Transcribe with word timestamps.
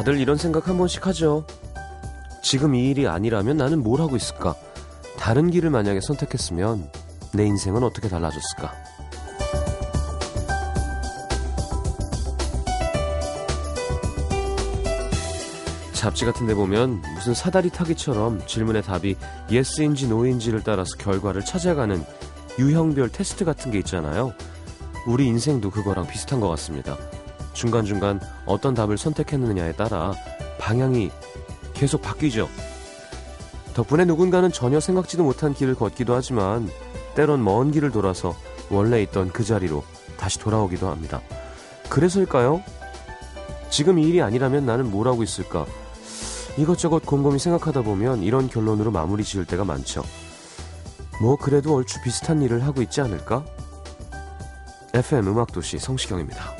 다들 0.00 0.18
이런 0.18 0.38
생각 0.38 0.66
한 0.66 0.78
번씩 0.78 1.06
하죠. 1.08 1.44
지금 2.42 2.74
이 2.74 2.88
일이 2.88 3.06
아니라면 3.06 3.58
나는 3.58 3.82
뭘 3.82 4.00
하고 4.00 4.16
있을까? 4.16 4.54
다른 5.18 5.50
길을 5.50 5.68
만약에 5.68 6.00
선택했으면 6.00 6.90
내 7.34 7.44
인생은 7.44 7.82
어떻게 7.82 8.08
달라졌을까? 8.08 8.72
잡지 15.92 16.24
같은 16.24 16.46
데 16.46 16.54
보면 16.54 17.02
무슨 17.16 17.34
사다리 17.34 17.68
타기처럼 17.68 18.46
질문의 18.46 18.80
답이 18.80 19.16
yes인지 19.50 20.08
no인지를 20.08 20.62
따라서 20.64 20.96
결과를 20.96 21.44
찾아가는 21.44 22.02
유형별 22.58 23.10
테스트 23.10 23.44
같은 23.44 23.70
게 23.70 23.76
있잖아요. 23.80 24.32
우리 25.06 25.26
인생도 25.26 25.68
그거랑 25.68 26.06
비슷한 26.06 26.40
것 26.40 26.48
같습니다. 26.48 26.96
중간중간 27.60 28.20
어떤 28.46 28.72
답을 28.72 28.96
선택했느냐에 28.96 29.72
따라 29.72 30.14
방향이 30.58 31.10
계속 31.74 32.00
바뀌죠. 32.00 32.48
덕분에 33.74 34.06
누군가는 34.06 34.50
전혀 34.50 34.80
생각지도 34.80 35.24
못한 35.24 35.52
길을 35.52 35.74
걷기도 35.74 36.14
하지만 36.14 36.70
때론 37.14 37.44
먼 37.44 37.70
길을 37.70 37.90
돌아서 37.90 38.34
원래 38.70 39.02
있던 39.02 39.30
그 39.30 39.44
자리로 39.44 39.84
다시 40.16 40.38
돌아오기도 40.38 40.88
합니다. 40.88 41.20
그래서일까요? 41.90 42.62
지금 43.68 43.98
이 43.98 44.04
일이 44.04 44.22
아니라면 44.22 44.64
나는 44.64 44.90
뭘 44.90 45.06
하고 45.06 45.22
있을까? 45.22 45.66
이것저것 46.56 47.04
곰곰이 47.04 47.38
생각하다 47.38 47.82
보면 47.82 48.22
이런 48.22 48.48
결론으로 48.48 48.90
마무리 48.90 49.22
지을 49.22 49.44
때가 49.44 49.64
많죠. 49.64 50.02
뭐 51.20 51.36
그래도 51.36 51.74
얼추 51.74 52.00
비슷한 52.02 52.40
일을 52.40 52.64
하고 52.64 52.80
있지 52.80 53.02
않을까? 53.02 53.44
FM 54.94 55.28
음악도시 55.28 55.78
성시경입니다. 55.78 56.59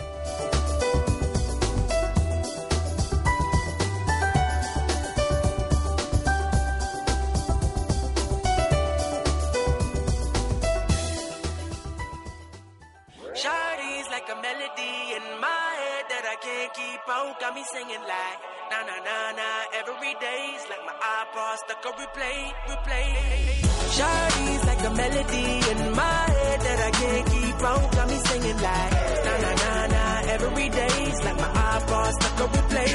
iPod 21.91 21.99
stuck 21.99 21.99
on 21.99 22.07
replay, 22.07 22.53
replay. 22.69 23.93
Shardy's 23.97 24.65
like 24.65 24.83
a 24.85 24.91
melody 24.91 25.71
in 25.71 25.95
my 25.95 26.25
head 26.31 26.61
that 26.61 26.81
I 26.81 26.91
can't 26.91 27.27
keep 27.31 27.63
out. 27.63 27.93
Got 27.93 28.09
me 28.09 28.17
singing 28.17 28.57
like 28.57 28.93
na 29.25 29.39
na 29.39 29.53
na 29.55 29.87
na 29.87 30.21
every 30.33 30.69
day's 30.69 31.25
like 31.25 31.37
my 31.37 31.53
iPod 31.79 32.13
stuck 32.13 32.41
on 32.41 32.49
replay, 32.49 32.93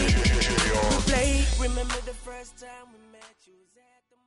replay. 0.91 1.61
Remember 1.61 1.99
the 2.05 2.13
first 2.13 2.57
time 2.59 2.87
we 2.93 2.99
met 3.11 3.35
you 3.45 3.53
was 3.59 3.75
at 3.77 4.03
the 4.09 4.17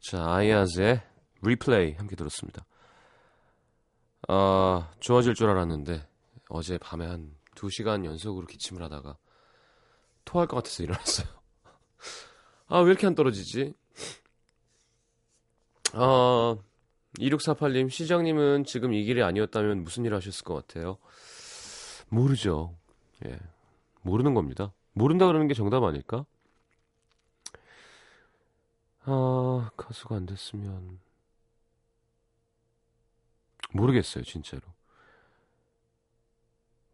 자, 0.00 0.24
아이아즈의 0.24 1.02
리플레이 1.42 1.94
함께 1.94 2.16
들었습니다. 2.16 2.64
아, 4.28 4.90
좋아질 5.00 5.34
줄 5.34 5.50
알았는데 5.50 6.06
어제 6.48 6.78
밤에 6.78 7.06
한 7.06 7.34
2시간 7.54 8.04
연속으로 8.04 8.46
기침을 8.46 8.82
하다가 8.82 9.16
토할 10.24 10.46
것 10.46 10.56
같아서 10.56 10.82
일어났어요. 10.82 11.35
아, 12.68 12.80
왜 12.80 12.90
이렇게 12.90 13.06
안 13.06 13.14
떨어지지? 13.14 13.74
아, 15.92 16.56
2648님, 17.18 17.88
시장님은 17.90 18.64
지금 18.64 18.92
이 18.92 19.04
길이 19.04 19.22
아니었다면 19.22 19.84
무슨 19.84 20.04
일 20.04 20.14
하셨을 20.14 20.44
것 20.44 20.54
같아요? 20.66 20.98
모르죠. 22.08 22.76
예. 23.24 23.38
모르는 24.02 24.34
겁니다. 24.34 24.72
모른다 24.92 25.26
그러는 25.26 25.48
게 25.48 25.54
정답 25.54 25.82
아닐까? 25.84 26.24
아, 29.04 29.70
가수가 29.76 30.16
안 30.16 30.26
됐으면. 30.26 30.98
모르겠어요, 33.72 34.24
진짜로. 34.24 34.62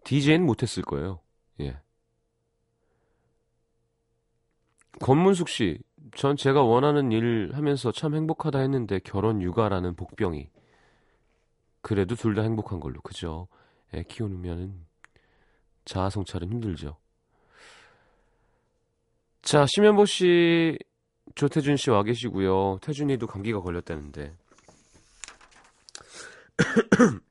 DJ는 0.04 0.44
못했을 0.44 0.82
거예요. 0.82 1.20
예. 1.60 1.80
권문숙 5.00 5.48
씨, 5.48 5.78
전 6.14 6.36
제가 6.36 6.62
원하는 6.62 7.12
일 7.12 7.50
하면서 7.54 7.90
참 7.92 8.14
행복하다 8.14 8.58
했는데 8.60 8.98
결혼 9.00 9.40
육아라는 9.42 9.94
복병이. 9.96 10.48
그래도 11.80 12.14
둘 12.14 12.34
다 12.34 12.42
행복한 12.42 12.80
걸로, 12.80 13.00
그죠? 13.00 13.48
애 13.94 14.02
키우면은 14.04 14.86
자아 15.84 16.10
성찰은 16.10 16.48
힘들죠. 16.50 16.96
자, 19.42 19.66
심현보 19.66 20.06
씨, 20.06 20.78
조태준 21.34 21.76
씨 21.76 21.90
와 21.90 22.02
계시고요. 22.04 22.78
태준이도 22.82 23.26
감기가 23.26 23.60
걸렸다는데. 23.60 24.34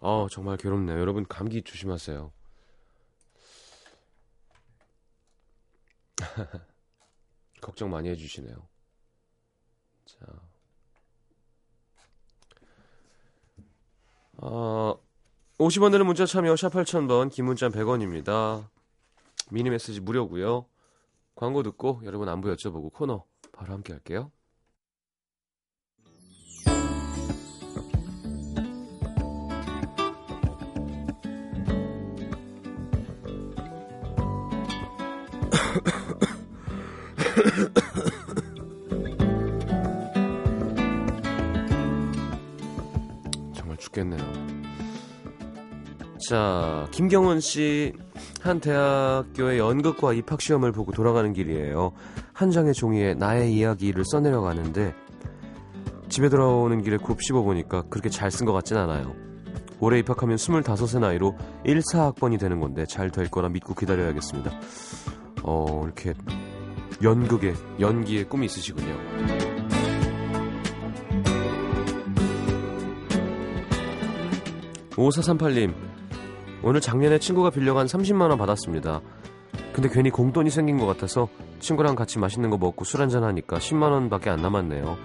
어, 0.00 0.26
정말 0.30 0.56
괴롭네요. 0.56 0.98
여러분 0.98 1.24
감기 1.26 1.62
조심하세요. 1.62 2.32
걱정 7.60 7.90
많이 7.90 8.08
해주시네요. 8.08 8.54
자, 10.06 10.26
어, 14.38 14.98
50원 15.58 15.90
드는 15.90 16.06
문자 16.06 16.24
참여 16.24 16.54
샵 16.56 16.72
8000번, 16.72 17.30
긴 17.30 17.44
문자 17.46 17.68
100원입니다. 17.68 18.68
미니 19.50 19.70
메시지 19.70 20.00
무료고요. 20.00 20.66
광고 21.34 21.62
듣고 21.62 22.00
여러분 22.04 22.28
안부 22.28 22.48
여쭤보고 22.54 22.92
코너 22.92 23.24
바로 23.52 23.72
함께 23.72 23.92
할게요. 23.92 24.30
죽겠네요. 43.88 44.20
자, 46.28 46.86
김경원 46.90 47.40
씨. 47.40 47.92
한 48.40 48.60
대학교의 48.60 49.58
연극과 49.58 50.12
입학 50.12 50.40
시험을 50.40 50.72
보고 50.72 50.92
돌아가는 50.92 51.32
길이에요. 51.32 51.92
한 52.32 52.50
장의 52.50 52.74
종이에 52.74 53.14
나의 53.14 53.52
이야기를 53.54 54.04
써내려 54.06 54.40
가는데 54.40 54.94
집에 56.08 56.28
돌아오는 56.28 56.82
길에 56.82 56.96
굽 56.96 57.18
씹어 57.22 57.42
보니까 57.42 57.82
그렇게 57.90 58.08
잘 58.08 58.30
쓴 58.30 58.46
것 58.46 58.52
같진 58.52 58.76
않아요. 58.76 59.14
올해 59.80 59.98
입학하면 60.00 60.36
25의 60.36 60.98
나이로 60.98 61.36
1, 61.64 61.80
4학번이 61.92 62.38
되는 62.40 62.58
건데 62.60 62.84
잘 62.86 63.10
될 63.10 63.30
거라 63.30 63.48
믿고 63.48 63.74
기다려야겠습니다. 63.74 64.50
어, 65.44 65.82
이렇게 65.84 66.14
연극에, 67.02 67.54
연기에 67.78 68.24
꿈이 68.24 68.46
있으시군요. 68.46 69.37
오사삼팔님 74.98 75.72
오늘 76.64 76.80
작년에 76.80 77.20
친구가 77.20 77.50
빌려간 77.50 77.86
30만원 77.86 78.36
받았습니다. 78.36 79.00
근데 79.72 79.88
괜히 79.88 80.10
공돈이 80.10 80.50
생긴 80.50 80.76
것 80.76 80.86
같아서 80.86 81.28
친구랑 81.60 81.94
같이 81.94 82.18
맛있는 82.18 82.50
거 82.50 82.58
먹고 82.58 82.84
술 82.84 83.00
한잔 83.00 83.22
하니까 83.22 83.58
10만원 83.58 84.10
밖에 84.10 84.28
안 84.28 84.42
남았네요. 84.42 84.98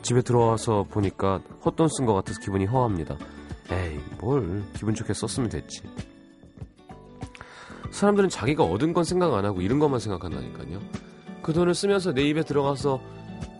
집에 0.00 0.22
들어와서 0.22 0.86
보니까 0.88 1.42
헛돈 1.62 1.88
쓴 1.88 2.06
것 2.06 2.14
같아서 2.14 2.40
기분이 2.40 2.64
허합니다. 2.64 3.18
에이, 3.70 4.00
뭘 4.18 4.62
기분 4.74 4.94
좋게 4.94 5.12
썼으면 5.12 5.50
됐지. 5.50 5.82
사람들은 7.90 8.30
자기가 8.30 8.64
얻은 8.64 8.94
건 8.94 9.04
생각 9.04 9.34
안 9.34 9.44
하고 9.44 9.60
잃은 9.60 9.78
것만 9.78 10.00
생각한다니까요. 10.00 10.80
그 11.42 11.52
돈을 11.52 11.74
쓰면서 11.74 12.14
내 12.14 12.22
입에 12.22 12.44
들어가서 12.44 12.98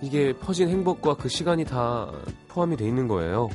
이게 0.00 0.32
퍼진 0.32 0.70
행복과 0.70 1.16
그 1.16 1.28
시간이 1.28 1.66
다 1.66 2.10
포함이 2.48 2.78
돼 2.78 2.86
있는 2.86 3.06
거예요. 3.06 3.50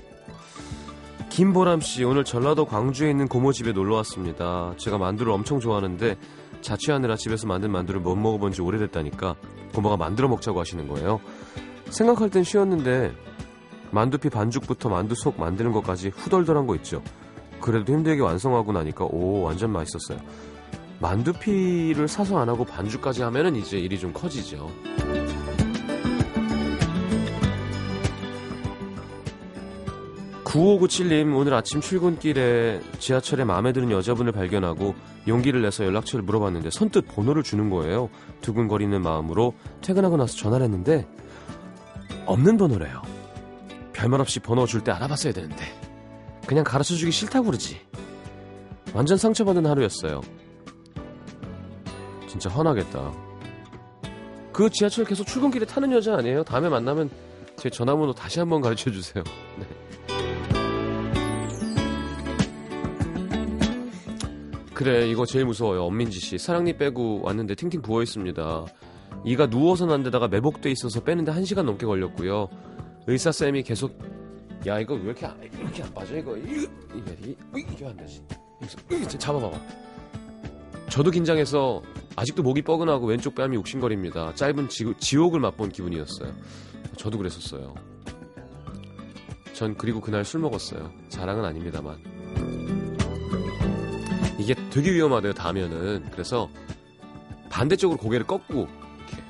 김보람 1.34 1.82
씨, 1.82 2.04
오늘 2.04 2.24
전라도 2.24 2.64
광주에 2.64 3.10
있는 3.10 3.28
고모 3.28 3.54
집에 3.54 3.72
놀러 3.72 3.96
왔습니다. 3.96 4.76
제가 4.78 5.00
만두를 5.00 5.32
엄청 5.32 5.60
좋아하는데 5.60 6.16
자취하느라 6.62 7.16
집에서 7.16 7.48
만든 7.48 7.72
만두를 7.72 8.02
못 8.02 8.16
먹어본 8.16 8.52
지 8.52 8.62
오래됐다니까 8.62 9.36
고모가 9.74 9.98
만들어 9.98 10.28
먹자고 10.28 10.60
하시는 10.60 10.88
거예요. 10.88 11.20
생각할 11.90 12.30
땐 12.30 12.44
쉬웠는데 12.44 13.16
만두피 13.90 14.30
반죽부터 14.30 14.90
만두 14.90 15.16
속 15.16 15.40
만드는 15.40 15.72
것까지 15.72 16.10
후덜덜한 16.10 16.68
거 16.68 16.76
있죠. 16.76 17.02
그래도 17.60 17.94
힘들게 17.94 18.22
완성하고 18.22 18.72
나니까 18.72 19.06
오 19.06 19.42
완전 19.42 19.72
맛있었어요. 19.72 20.20
만두피를 21.00 22.08
사서 22.08 22.38
안 22.38 22.48
하고 22.48 22.64
반죽까지 22.64 23.24
하면은 23.24 23.56
이제 23.56 23.80
일이 23.80 23.98
좀 23.98 24.14
커지죠. 24.14 24.70
9597님 30.54 31.36
오늘 31.36 31.56
아침 31.56 31.82
출근길에 31.82 32.80
지하철에 33.00 33.44
마음에 33.44 33.74
드는 33.74 33.90
여자분을 33.90 34.32
발견하고 34.32 34.94
용기를 35.28 35.64
내서 35.64 35.84
연락처를 35.84 36.24
물어봤는데 36.24 36.70
선뜻 36.70 37.08
번호를 37.08 37.42
주는 37.42 37.72
거예요. 37.72 38.10
두근거리는 38.42 39.02
마음으로 39.02 39.56
퇴근하고 39.82 40.16
나서 40.16 40.38
전화를 40.38 40.66
했는데 40.66 41.08
없는 42.28 42.58
번호래요. 42.58 43.02
별말 43.94 44.22
없이 44.22 44.40
번호 44.40 44.68
줄 44.68 44.82
때 44.82 44.92
알아봤어야 44.92 45.34
되는데 45.34 45.66
그냥 46.46 46.64
가르쳐 46.64 46.94
주기 46.94 47.12
싫다고 47.12 47.48
그러지. 47.48 47.82
완전 48.94 49.18
상처받은 49.18 49.66
하루였어요. 49.66 50.22
진짜 52.28 52.52
화나겠다. 52.52 53.12
그 54.52 54.70
지하철 54.70 55.06
계속 55.06 55.26
출근길에 55.26 55.66
타는 55.66 55.92
여자 55.94 56.16
아니에요? 56.16 56.44
다음에 56.44 56.70
만나면 56.70 57.10
제 57.56 57.72
전화번호 57.72 58.14
다시 58.14 58.40
한번 58.40 58.62
가르쳐 58.62 58.92
주세요. 58.92 59.24
그래 64.74 65.08
이거 65.08 65.26
제일 65.26 65.46
무서워요. 65.46 65.84
엄민지 65.84 66.20
씨. 66.20 66.38
사랑니 66.38 66.78
빼고 66.78 67.22
왔는데 67.24 67.56
팅팅 67.56 67.82
부어 67.82 68.02
있습니다. 68.02 68.66
이가 69.26 69.48
누워서 69.50 69.86
난 69.86 70.04
데다가 70.04 70.28
매복돼 70.28 70.72
있어서 70.72 71.02
빼는데 71.04 71.32
한 71.32 71.46
시간 71.46 71.66
넘게 71.66 71.86
걸렸고요. 71.86 72.50
의사 73.08 73.32
쌤이 73.32 73.64
계속 73.64 73.98
야 74.66 74.80
이거 74.80 74.96
왜 74.96 75.02
이렇게 75.04 75.26
안, 75.26 75.38
이렇게 75.44 75.84
안 75.84 75.94
빠져 75.94 76.18
이거? 76.18 76.36
이게 76.38 76.68
이게 76.96 77.36
이게 77.56 77.86
안 77.86 77.96
되지. 77.98 78.24
잡아봐봐. 79.20 79.60
저도 80.90 81.12
긴장해서 81.12 81.82
아직도 82.16 82.44
목이 82.44 82.62
뻐근하고 82.62 83.08
왼쪽 83.08 83.36
뺨이 83.36 83.58
욱신거립니다. 83.58 84.34
짧은 84.36 84.70
지, 84.70 84.94
지옥을 85.00 85.40
맛본 85.40 85.70
기분이었어요. 85.70 86.32
저도 86.98 87.18
그랬었어요. 87.18 87.74
전 89.54 89.76
그리고 89.76 90.02
그날 90.02 90.24
술 90.24 90.40
먹었어요. 90.42 90.92
자랑은 91.10 91.46
아닙니다만 91.46 91.98
이게 94.40 94.56
되게 94.70 94.92
위험하대요 94.94 95.34
닿으면은. 95.34 96.10
그래서 96.12 96.50
반대쪽으로 97.50 98.00
고개를 98.00 98.26
꺾고 98.26 98.68
이렇게. 98.68 99.24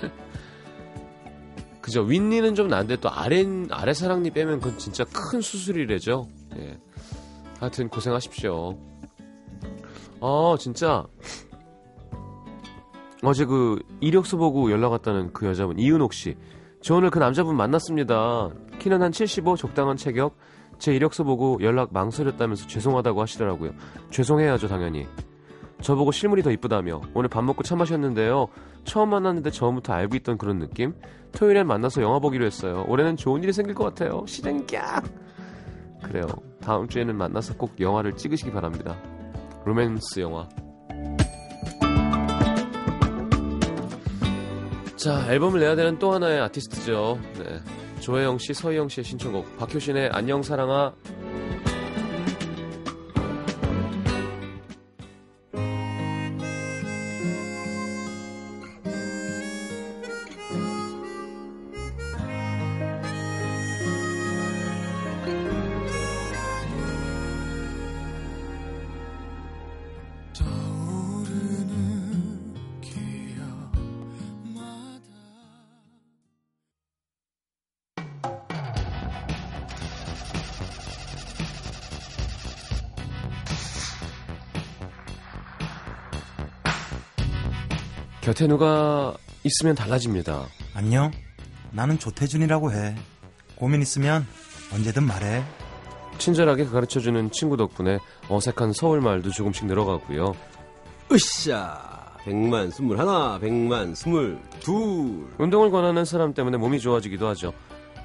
그죠. 1.80 2.02
윗니는 2.02 2.54
좀 2.54 2.68
난데 2.68 2.96
또 2.96 3.10
아래 3.10 3.44
아래 3.70 3.92
사랑니 3.92 4.30
빼면 4.30 4.60
그건 4.60 4.78
진짜 4.78 5.04
큰 5.04 5.40
수술이래죠. 5.40 6.28
예. 6.58 6.78
하여튼 7.58 7.88
고생하십시오. 7.88 8.78
아 10.20 10.56
진짜. 10.58 11.06
어제 13.22 13.44
그 13.44 13.78
이력서 14.00 14.36
보고 14.38 14.70
연락 14.70 14.92
왔다는 14.92 15.32
그 15.32 15.46
여자분 15.46 15.78
이은옥 15.78 16.14
씨 16.14 16.36
저 16.82 16.94
오늘 16.94 17.10
그 17.10 17.18
남자분 17.18 17.56
만났습니다. 17.56 18.50
키는 18.78 19.02
한 19.02 19.12
75 19.12 19.56
적당한 19.56 19.96
체격 19.96 20.36
제 20.80 20.94
이력서 20.94 21.22
보고 21.22 21.58
연락 21.60 21.92
망설였다면서 21.92 22.66
죄송하다고 22.66 23.22
하시더라고요. 23.22 23.72
죄송해야죠, 24.10 24.66
당연히. 24.66 25.06
저보고 25.82 26.10
실물이 26.10 26.42
더 26.42 26.50
이쁘다며 26.50 27.02
오늘 27.14 27.28
밥 27.28 27.44
먹고 27.44 27.62
차 27.62 27.76
마셨는데요. 27.76 28.48
처음 28.84 29.10
만났는데 29.10 29.50
처음부터 29.50 29.92
알고 29.92 30.16
있던 30.16 30.38
그런 30.38 30.58
느낌? 30.58 30.94
토요일엔 31.32 31.66
만나서 31.66 32.02
영화 32.02 32.18
보기로 32.18 32.44
했어요. 32.44 32.84
올해는 32.88 33.16
좋은 33.16 33.42
일이 33.42 33.52
생길 33.52 33.74
것 33.74 33.84
같아요. 33.84 34.24
시댕 34.26 34.66
깍! 34.66 35.04
그래요. 36.02 36.26
다음 36.62 36.88
주에는 36.88 37.16
만나서 37.16 37.56
꼭 37.56 37.78
영화를 37.78 38.16
찍으시기 38.16 38.50
바랍니다. 38.50 38.96
로맨스 39.64 40.20
영화. 40.20 40.48
자, 44.96 45.26
앨범을 45.30 45.60
내야 45.60 45.76
되는 45.76 45.98
또 45.98 46.12
하나의 46.12 46.40
아티스트죠. 46.40 47.18
네. 47.38 47.60
조혜영 48.00 48.38
씨, 48.38 48.54
서희영 48.54 48.88
씨의 48.88 49.04
신청곡 49.04 49.58
박효신의 49.58 50.10
안녕 50.12 50.42
사랑아 50.42 50.94
곁에 88.30 88.46
누가 88.46 89.12
있으면 89.42 89.74
달라집니다. 89.74 90.46
안녕. 90.72 91.10
나는 91.72 91.98
조태준이라고 91.98 92.70
해. 92.72 92.94
고민 93.56 93.82
있으면 93.82 94.24
언제든 94.72 95.02
말해. 95.02 95.42
친절하게 96.18 96.66
가르쳐주는 96.66 97.32
친구 97.32 97.56
덕분에 97.56 97.98
어색한 98.28 98.72
서울 98.72 99.00
말도 99.00 99.30
조금씩 99.30 99.66
늘어가고요. 99.66 100.36
으쌰! 101.10 101.76
백만 102.22 102.70
스물 102.70 103.00
하나, 103.00 103.36
백만 103.40 103.96
스물 103.96 104.38
둘. 104.60 105.26
운동을 105.38 105.72
권하는 105.72 106.04
사람 106.04 106.32
때문에 106.32 106.56
몸이 106.56 106.78
좋아지기도 106.78 107.26
하죠. 107.30 107.52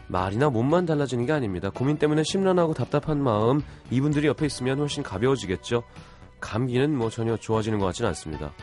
말이나 0.07 0.49
몸만 0.49 0.87
달라지는 0.87 1.27
게 1.27 1.33
아닙니다. 1.33 1.69
고민 1.69 1.99
때문에 1.99 2.23
심란하고 2.23 2.73
답답한 2.73 3.21
마음, 3.21 3.61
이분들이 3.91 4.25
옆에 4.25 4.47
있으면 4.47 4.79
훨씬 4.79 5.03
가벼워지겠죠. 5.03 5.83
감기는 6.39 6.97
뭐 6.97 7.11
전혀 7.11 7.37
좋아지는 7.37 7.77
것 7.77 7.85
같지는 7.85 8.07
않습니다. 8.07 8.53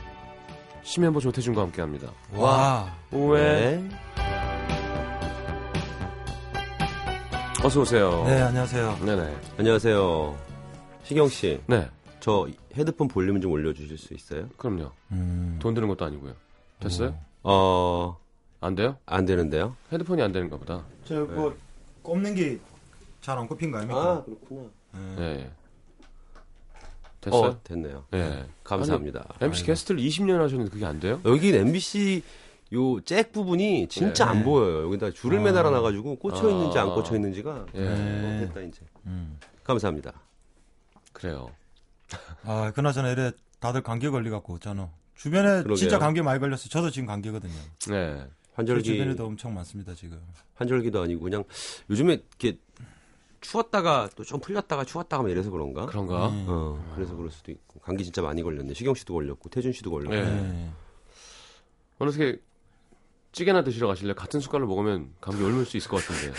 심현보 0.83 1.21
조태준과 1.21 1.63
함께합니다. 1.63 2.13
와. 2.35 2.93
왜? 3.13 3.77
네. 3.77 3.89
어서 7.65 7.81
오세요. 7.81 8.25
네, 8.27 8.41
안녕하세요. 8.43 8.99
네네. 9.05 9.37
안녕하세요. 9.59 10.37
시경 11.05 11.29
씨, 11.29 11.61
네, 11.67 11.89
저 12.21 12.49
헤드폰 12.77 13.07
볼륨 13.09 13.41
좀 13.41 13.53
올려주실 13.53 13.99
수 13.99 14.15
있어요? 14.15 14.49
그럼요. 14.57 14.91
음. 15.13 15.59
돈 15.61 15.75
드는 15.75 15.87
것도 15.89 16.05
아니고요. 16.05 16.35
됐어요? 16.81 17.15
어, 17.45 18.17
안 18.61 18.75
돼요? 18.75 18.97
안 19.07 19.25
되는데요? 19.25 19.77
헤드폰이 19.93 20.21
안 20.23 20.33
되는가 20.33 20.57
보다. 20.57 20.83
저뭐 21.05 21.55
꼽는 22.03 22.35
게 22.35 22.59
잘 23.21 23.39
안 23.39 23.47
꼽힌 23.47 23.71
거 23.71 23.79
아닙니까? 23.79 24.25
그렇구나. 24.25 24.69
네. 25.17 25.23
예. 25.47 25.51
됐어요? 27.23 27.51
어, 27.51 27.61
됐네요. 27.65 28.05
예. 28.15 28.45
감사합니다. 28.65 29.35
MC 29.41 29.65
게스트를 29.65 30.01
20년 30.03 30.39
하셨는데 30.39 30.71
그게 30.71 30.85
안 30.85 31.01
돼요? 31.01 31.21
여기 31.25 31.55
MBC 31.55 32.23
요 32.75 33.01
잭 33.01 33.33
부분이 33.33 33.87
진짜 33.89 34.25
네. 34.25 34.31
안 34.31 34.45
보여요. 34.45 34.85
여기다 34.87 35.11
줄을 35.13 35.39
아. 35.39 35.43
매달아 35.43 35.71
놔가지고 35.71 36.17
꽂혀 36.17 36.51
있는지 36.51 36.79
아. 36.79 36.83
안 36.83 36.95
꽂혀 36.95 37.15
있는지가 37.15 37.67
예. 37.75 37.81
네. 37.81 37.89
어, 38.45 38.47
됐다 38.47 38.61
이제. 38.63 38.81
음. 39.07 39.39
감사합니다. 39.65 40.13
그래요. 41.13 41.51
아, 42.45 42.73
그나저나 42.75 43.11
이래 43.11 43.31
다들 43.61 43.83
감기 43.83 44.09
걸려갖고 44.09 44.59
저는 44.59 44.87
주변에 45.15 45.63
그러게요. 45.63 45.77
진짜 45.77 45.99
감기 45.99 46.21
많이 46.23 46.41
걸렸어요. 46.41 46.69
저도 46.69 46.91
지금 46.91 47.07
감기거든요. 47.07 47.53
네. 47.53 47.69
제 47.79 48.27
환절기 48.55 48.83
주변에도 48.83 49.25
엄청 49.27 49.55
많습니다 49.55 49.95
지금. 49.95 50.19
환절기도 50.55 51.01
아니고 51.03 51.23
그냥 51.23 51.45
요즘에 51.89 52.15
이렇게 52.41 52.59
추웠다가 53.43 54.09
또 54.17 54.25
좀 54.25 54.41
풀렸다가 54.41 54.85
추웠다가 54.85 55.23
막 55.23 55.29
이래서 55.31 55.51
그런가? 55.51 55.85
그런가? 55.87 56.29
음. 56.29 56.47
어, 56.49 56.93
그래서 56.95 57.15
그럴 57.15 57.31
수도 57.31 57.51
있고 57.53 57.81
감기 57.81 58.05
진짜 58.05 58.23
많이 58.23 58.43
걸렸네. 58.43 58.73
시경 58.73 58.95
씨도 58.95 59.13
걸렸고 59.13 59.51
태준 59.51 59.73
씨도 59.73 59.91
걸렸고. 59.91 60.15
네. 60.15 60.23
네. 60.23 60.71
어떻게 61.99 62.41
찌개나 63.33 63.63
드시러 63.65 63.87
가실래요? 63.89 64.15
같은 64.15 64.41
숟갈로 64.41 64.67
먹으면 64.67 65.11
감기 65.21 65.43
옮을 65.43 65.65
수 65.67 65.77
있을 65.77 65.91
것 65.91 66.03
같은데. 66.05 66.33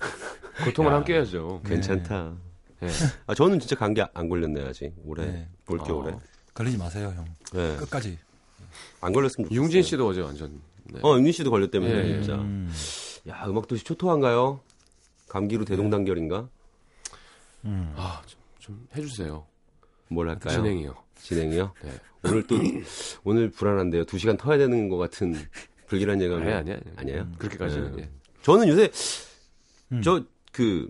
고통을 0.64 0.92
함께 0.92 1.14
해야죠. 1.14 1.60
괜찮다. 1.66 2.34
예. 2.82 2.88
아 3.26 3.34
저는 3.34 3.58
진짜 3.60 3.74
감기 3.76 4.02
안 4.14 4.28
걸렸네 4.28 4.62
아직 4.66 4.92
올해 5.04 5.26
네. 5.26 5.48
볼 5.64 5.78
겨울에. 5.78 6.12
어. 6.12 6.20
걸리지 6.54 6.78
마세요 6.78 7.12
형. 7.14 7.24
네. 7.52 7.76
끝까지. 7.76 8.18
안 9.00 9.12
걸렸으면 9.12 9.46
좋겠어요. 9.48 9.62
융진 9.62 9.82
씨도 9.82 10.06
어제 10.08 10.20
완전. 10.22 10.60
네. 10.84 11.00
어 11.02 11.16
융진 11.16 11.32
씨도 11.32 11.50
걸렸다면서 11.50 11.96
예, 11.96 12.08
예. 12.10 12.22
진짜. 12.22 12.34
음. 12.36 12.72
야 13.28 13.44
음악 13.46 13.66
도시 13.66 13.82
초토한가요? 13.84 14.60
감기로 15.36 15.66
대동단결인가? 15.66 16.48
음. 17.66 17.92
아, 17.96 18.22
좀, 18.26 18.40
좀 18.58 18.88
해주세요. 18.96 19.44
뭘 20.08 20.28
할까요? 20.30 20.54
진행이요. 20.56 20.94
진행이요? 21.16 21.72
네. 21.84 21.90
오늘 22.24 22.46
또 22.46 22.56
오늘 23.24 23.50
불안한데요. 23.50 24.04
두 24.04 24.16
시간 24.18 24.36
터야 24.38 24.56
되는 24.56 24.88
것 24.88 24.96
같은 24.96 25.34
불길한 25.88 26.22
예감이 26.22 26.42
아니, 26.44 26.52
아니, 26.54 26.70
아니. 26.72 26.80
아니에요? 26.96 27.28
그렇게까지는. 27.38 27.96
네. 27.96 28.02
예. 28.04 28.10
저는 28.42 28.68
요새 28.68 28.90
음. 29.92 30.00
저 30.02 30.24
그 30.52 30.88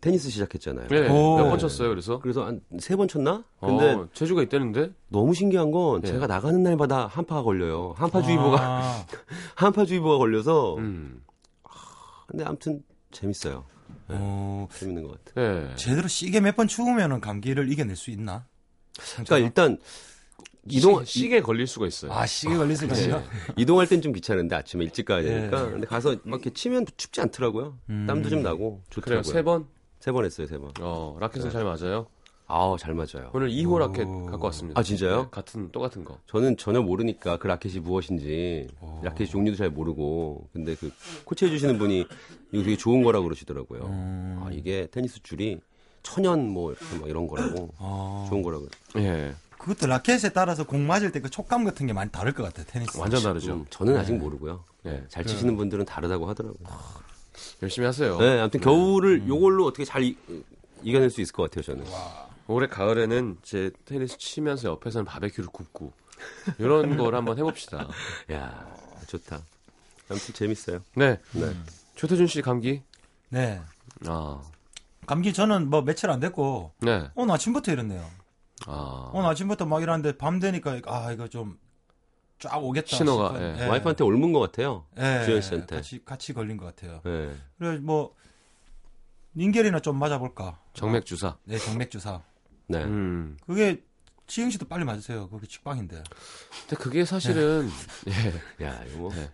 테니스 0.00 0.30
시작했잖아요. 0.30 0.88
네. 0.88 1.08
오. 1.08 1.36
몇번 1.36 1.60
쳤어요, 1.60 1.90
그래서? 1.90 2.18
그래서 2.18 2.44
한 2.44 2.60
세 2.80 2.96
번 2.96 3.06
쳤나? 3.06 3.44
근데 3.60 3.92
어, 3.92 4.08
체주가 4.12 4.42
있다는데? 4.42 4.90
너무 5.10 5.32
신기한 5.32 5.70
건 5.70 6.02
예. 6.02 6.08
제가 6.08 6.26
나가는 6.26 6.60
날마다 6.60 7.06
한파가 7.06 7.42
걸려요. 7.44 7.94
한파주의보가 7.98 8.58
아, 8.60 9.06
한파주의보가 9.54 10.18
걸려서 10.18 10.74
음. 10.78 11.22
근데 12.26 12.42
아무튼 12.44 12.82
재밌어요. 13.12 13.64
어, 14.08 14.68
재밌는 14.72 15.02
것 15.06 15.24
같아요. 15.24 15.70
예. 15.70 15.74
제대로 15.76 16.08
시계 16.08 16.40
몇 16.40 16.56
번 16.56 16.68
추우면은 16.68 17.20
감기를 17.20 17.70
이겨낼 17.72 17.96
수 17.96 18.10
있나? 18.10 18.46
그러니까 19.12 19.38
일단 19.38 19.78
이동 20.68 21.04
시, 21.04 21.20
시계에 21.20 21.40
걸릴 21.40 21.66
수가 21.66 21.86
있어요. 21.86 22.12
아 22.12 22.26
시계 22.26 22.56
걸릴 22.56 22.76
수가 22.76 22.94
있어. 22.94 23.22
이동할 23.56 23.86
땐 23.86 24.00
좀 24.02 24.12
귀찮은데 24.12 24.56
아침에 24.56 24.84
일찍 24.84 25.04
가야 25.06 25.18
예. 25.20 25.28
되니까. 25.28 25.70
근데 25.70 25.86
가서 25.86 26.10
막 26.24 26.40
이렇게 26.40 26.50
치면 26.50 26.86
춥지 26.96 27.20
않더라고요. 27.20 27.78
땀도 28.06 28.28
좀 28.30 28.42
나고 28.42 28.82
그래요. 28.88 29.22
좋더라고요. 29.22 29.32
세 29.32 29.42
번? 29.42 29.66
세 30.00 30.12
번 30.12 30.24
했어요, 30.24 30.46
세 30.46 30.58
번. 30.58 30.72
어, 30.80 31.16
라켓은 31.20 31.50
잘 31.50 31.64
맞아요. 31.64 32.06
아우, 32.48 32.78
잘 32.78 32.94
맞아요. 32.94 33.30
오늘 33.32 33.50
2호 33.50 33.78
라켓 33.78 34.06
갖고 34.30 34.44
왔습니다. 34.46 34.78
아, 34.78 34.82
진짜요? 34.82 35.22
네, 35.22 35.28
같은 35.32 35.70
똑같은 35.72 36.04
거. 36.04 36.18
저는 36.28 36.56
전혀 36.56 36.80
모르니까 36.80 37.38
그 37.38 37.48
라켓이 37.48 37.80
무엇인지 37.80 38.68
라켓 39.02 39.28
종류도 39.28 39.56
잘 39.56 39.70
모르고 39.70 40.48
근데 40.52 40.76
그 40.76 40.92
코치해 41.24 41.50
주시는 41.50 41.76
분이 41.78 42.06
이거 42.52 42.62
되게 42.62 42.76
좋은 42.76 43.02
거라고 43.02 43.24
그러시더라고요. 43.24 43.80
아 44.44 44.48
이게 44.52 44.86
테니스 44.92 45.22
줄이 45.24 45.60
천연 46.04 46.48
뭐 46.48 46.70
이렇게 46.72 46.98
막 46.98 47.08
이런 47.08 47.26
거라고 47.26 47.70
어, 47.78 48.26
좋은 48.28 48.42
거라고. 48.42 48.66
예. 48.98 49.34
그것도 49.58 49.88
라켓에 49.88 50.28
따라서 50.32 50.64
공 50.64 50.86
맞을 50.86 51.10
때 51.10 51.18
그 51.18 51.28
촉감 51.28 51.64
같은 51.64 51.88
게 51.88 51.92
많이 51.92 52.12
다를 52.12 52.32
것 52.32 52.44
같아 52.44 52.62
테니스. 52.62 52.96
완전 52.98 53.22
다르죠. 53.24 53.54
음, 53.54 53.66
저는 53.70 53.96
아직 53.96 54.12
모르고요. 54.14 54.62
네. 54.84 55.02
잘 55.08 55.24
치시는 55.26 55.56
분들은 55.56 55.84
다르다고 55.84 56.28
하더라고요. 56.28 56.68
열심히 57.62 57.86
하세요. 57.86 58.16
네, 58.18 58.38
아무튼 58.38 58.60
겨울을 58.60 59.26
요걸로 59.26 59.66
어떻게 59.66 59.84
잘 59.84 60.04
이, 60.04 60.16
이겨낼 60.84 61.10
수 61.10 61.20
있을 61.20 61.32
것 61.32 61.42
같아요, 61.50 61.62
저는. 61.64 61.84
올해 62.48 62.66
가을에는 62.68 63.38
제 63.42 63.70
테니스 63.84 64.18
치면서 64.18 64.68
옆에서는 64.70 65.04
바베큐를 65.04 65.48
굽고 65.50 65.92
이런 66.58 66.96
걸 66.96 67.14
한번 67.14 67.38
해봅시다. 67.38 67.88
야, 68.32 68.66
좋다. 69.06 69.40
아무튼 70.08 70.34
재밌어요. 70.34 70.80
네. 70.94 71.18
네. 71.32 71.52
최태준 71.96 72.26
씨 72.26 72.42
감기? 72.42 72.82
네. 73.28 73.60
아, 74.06 74.40
감기 75.06 75.32
저는 75.32 75.68
뭐 75.68 75.82
며칠 75.82 76.10
안 76.10 76.20
됐고 76.20 76.72
네. 76.80 77.08
오늘 77.14 77.34
아침부터 77.34 77.72
이랬네요. 77.72 78.08
아, 78.66 79.10
오늘 79.12 79.28
아침부터 79.30 79.66
막 79.66 79.82
이러는데 79.82 80.16
밤 80.16 80.38
되니까 80.38 80.80
아 80.86 81.12
이거 81.12 81.28
좀 81.28 81.58
쫙 82.38 82.62
오겠다. 82.62 82.96
신호가, 82.96 83.28
싶은, 83.28 83.58
예. 83.58 83.66
와이프한테 83.66 84.04
옮은 84.04 84.32
것 84.32 84.40
같아요. 84.40 84.84
예, 84.98 85.24
주현 85.24 85.40
씨한테. 85.40 85.76
같이 85.76 86.04
같이 86.04 86.32
걸린 86.32 86.56
것 86.56 86.66
같아요. 86.66 87.00
네. 87.04 87.34
그래 87.58 87.78
뭐 87.78 88.14
닌겔이나 89.36 89.80
좀 89.80 89.98
맞아볼까. 89.98 90.58
정맥 90.74 91.06
주사. 91.06 91.36
네 91.44 91.58
정맥 91.58 91.90
주사. 91.90 92.22
네. 92.68 92.82
음. 92.84 93.36
그게 93.46 93.82
지영 94.26 94.50
씨도 94.50 94.66
빨리 94.66 94.84
맞으세요. 94.84 95.28
그게 95.28 95.46
직방인데. 95.46 96.02
근데 96.68 96.82
그게 96.82 97.04
사실은 97.04 97.68
예. 98.60 98.64
야, 98.66 98.80
이거 98.88 98.98
뭐. 98.98 99.12
네. 99.14 99.30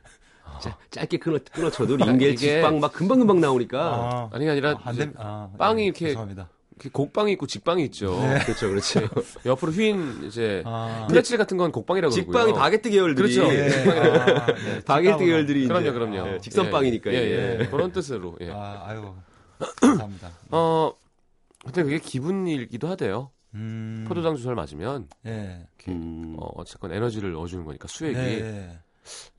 짜- 0.60 0.76
짧게 0.90 1.16
끊어, 1.18 1.38
끊어쳐도 1.50 1.96
링겔 1.96 2.32
이게- 2.32 2.36
직방 2.36 2.78
막 2.78 2.92
금방 2.92 3.18
금방 3.20 3.40
나오니까. 3.40 3.80
아, 3.80 4.30
아니 4.32 4.44
가 4.44 4.52
아니라 4.52 4.78
안 4.84 4.96
됨. 4.96 5.14
아, 5.16 5.48
빵이 5.58 5.76
네, 5.76 5.84
이렇게- 5.86 6.06
죄송합니다. 6.08 6.50
이렇게 6.76 6.90
곡방이 6.90 7.32
있고 7.32 7.46
직방이 7.46 7.84
있죠. 7.84 8.18
그렇죠, 8.44 8.68
그렇죠. 8.68 9.00
옆으로 9.46 9.72
휜 9.72 10.24
이제 10.26 10.62
아, 10.66 11.06
프레첼 11.08 11.38
같은 11.38 11.56
건 11.56 11.70
곡방이라고 11.72 12.12
직방이 12.12 12.46
그러고요. 12.46 12.54
바게트 12.60 12.90
계열들이. 12.90 13.34
그렇죠. 13.34 13.54
예, 13.54 13.66
아, 13.88 14.46
네, 14.46 14.84
바게트. 14.84 15.18
계열들이 15.24 15.68
그럼요, 15.68 15.92
그럼요. 15.92 16.34
예, 16.34 16.38
직선빵이니까. 16.40 17.12
예, 17.14 17.16
이게. 17.24 17.30
예, 17.30 17.58
예. 17.60 17.66
그런 17.66 17.92
뜻으로. 17.92 18.36
예. 18.42 18.50
아, 18.50 18.82
아유. 18.88 19.14
감사합니다. 19.80 20.30
어, 20.50 20.92
근데 21.64 21.82
그게 21.82 21.98
기분이기도 21.98 22.88
하대요. 22.88 23.30
음. 23.54 24.04
포도당 24.08 24.36
주사를 24.36 24.54
맞으면 24.54 25.08
예. 25.26 25.66
음, 25.88 26.36
어, 26.38 26.46
어쨌건 26.54 26.92
에너지를 26.92 27.32
넣어주는 27.32 27.64
거니까 27.64 27.86
수액이 27.86 28.16
네. 28.16 28.78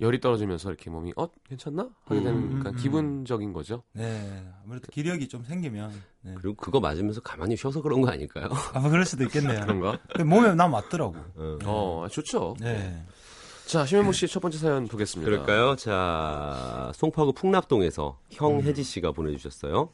열이 0.01 0.19
떨어지면서 0.19 0.69
이렇게 0.69 0.89
몸이 0.89 1.13
어 1.15 1.27
괜찮나 1.47 1.89
하게 2.05 2.21
되는 2.21 2.35
음, 2.35 2.47
그러니까 2.49 2.69
음. 2.71 2.75
기분적인 2.75 3.53
거죠. 3.53 3.83
네. 3.93 4.43
아무래도 4.63 4.87
기력이 4.91 5.27
좀 5.27 5.43
생기면. 5.43 5.91
네. 6.21 6.33
그리고 6.35 6.55
그거 6.55 6.79
맞으면서 6.79 7.21
가만히 7.21 7.55
쉬어서 7.55 7.81
그런 7.81 8.01
거 8.01 8.09
아닐까요? 8.09 8.49
아마 8.73 8.89
그럴 8.89 9.05
수도 9.05 9.23
있겠네요. 9.23 9.61
그런가? 9.61 9.99
근데 10.09 10.23
몸에 10.23 10.53
나 10.53 10.67
맞더라고. 10.67 11.15
어. 11.35 11.57
어 11.65 12.07
좋죠. 12.11 12.55
네. 12.59 13.03
자 13.65 13.85
심현모 13.85 14.11
씨의 14.11 14.29
첫 14.29 14.41
번째 14.41 14.57
사연 14.57 14.87
보겠습니다. 14.87 15.29
그럴까요? 15.31 15.77
자, 15.77 16.91
송파구 16.95 17.31
풍납동에서 17.33 18.19
형혜지 18.31 18.83
씨가 18.83 19.13
보내주셨어요. 19.13 19.89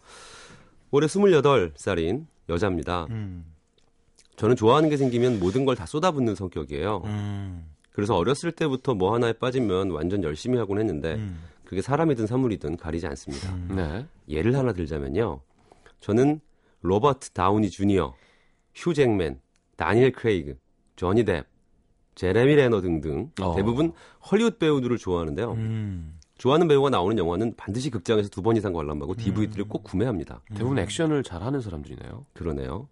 올해 0.92 1.08
28살인 1.08 2.26
여자입니다. 2.48 3.06
음. 3.10 3.46
저는 4.36 4.56
좋아하는 4.56 4.90
게 4.90 4.98
생기면 4.98 5.40
모든 5.40 5.66
걸 5.66 5.76
다 5.76 5.86
쏟아붓는 5.86 6.36
성격이에요. 6.36 7.02
음. 7.06 7.66
그래서 7.92 8.16
어렸을 8.16 8.52
때부터 8.52 8.94
뭐 8.96 9.14
하나에 9.14 9.34
빠지면 9.34 9.92
완전 9.92 10.24
열심히 10.24 10.58
하곤 10.58 10.80
했는데 10.80 11.16
음. 11.16 11.40
그게 11.66 11.82
사람이든 11.82 12.26
사물이든 12.28 12.78
가리지 12.78 13.06
않습니다. 13.08 13.56
네. 13.70 14.06
예를 14.28 14.56
하나 14.56 14.74
들자면요. 14.74 15.42
저는 16.00 16.40
로버트 16.82 17.32
다우니 17.32 17.70
주니어, 17.70 18.16
휴 18.74 18.94
잭맨, 18.94 19.40
다니엘 19.76 20.14
크레이그, 20.14 20.58
조니 20.96 21.24
뎁, 21.26 21.44
제레미 22.16 22.56
레너 22.56 22.82
등등 22.82 23.32
어. 23.42 23.54
대부분 23.56 23.92
헐리우드 24.32 24.58
배우들을 24.58 24.98
좋아하는데요. 24.98 25.52
음. 25.54 26.19
좋아하는 26.40 26.68
배우가 26.68 26.90
나오는 26.90 27.16
영화는 27.18 27.54
반드시 27.58 27.90
극장에서 27.92 28.30
두 28.30 28.42
번 28.42 28.56
이상 28.58 28.72
관람하고 28.74 29.14
DVD를 29.16 29.66
꼭 29.66 29.84
구매합니다. 29.84 30.42
대부분 30.56 30.80
액션을 30.80 31.22
잘하는 31.24 31.60
사람들이네요. 31.62 32.26
그러네요. 32.34 32.88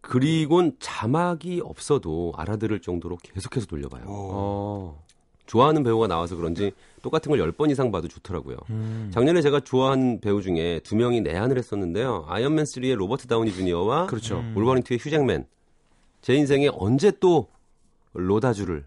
그리곤 0.00 0.76
자막이 0.78 1.60
없어도 1.64 2.32
알아들을 2.36 2.80
정도로 2.80 3.16
계속해서 3.22 3.66
돌려봐요. 3.66 4.04
오. 4.06 4.30
어. 4.32 5.02
좋아하는 5.46 5.82
배우가 5.82 6.06
나와서 6.06 6.36
그런지 6.36 6.70
똑같은 7.02 7.30
걸 7.30 7.40
10번 7.52 7.72
이상 7.72 7.90
봐도 7.90 8.06
좋더라고요. 8.06 8.56
음. 8.70 9.10
작년에 9.12 9.42
제가 9.42 9.58
좋아하는 9.60 10.20
배우 10.20 10.40
중에 10.40 10.78
두 10.84 10.94
명이 10.94 11.22
내한을 11.22 11.58
했었는데요. 11.58 12.24
아이언맨 12.28 12.64
3의 12.66 12.94
로버트 12.94 13.26
다우니 13.26 13.52
주니어와 13.52 14.06
그렇죠. 14.06 14.36
wolverine 14.54 14.84
2의 14.84 15.04
휴잭맨. 15.04 15.46
제 16.22 16.34
인생에 16.34 16.68
언제 16.72 17.10
또 17.18 17.48
로다주를 18.12 18.84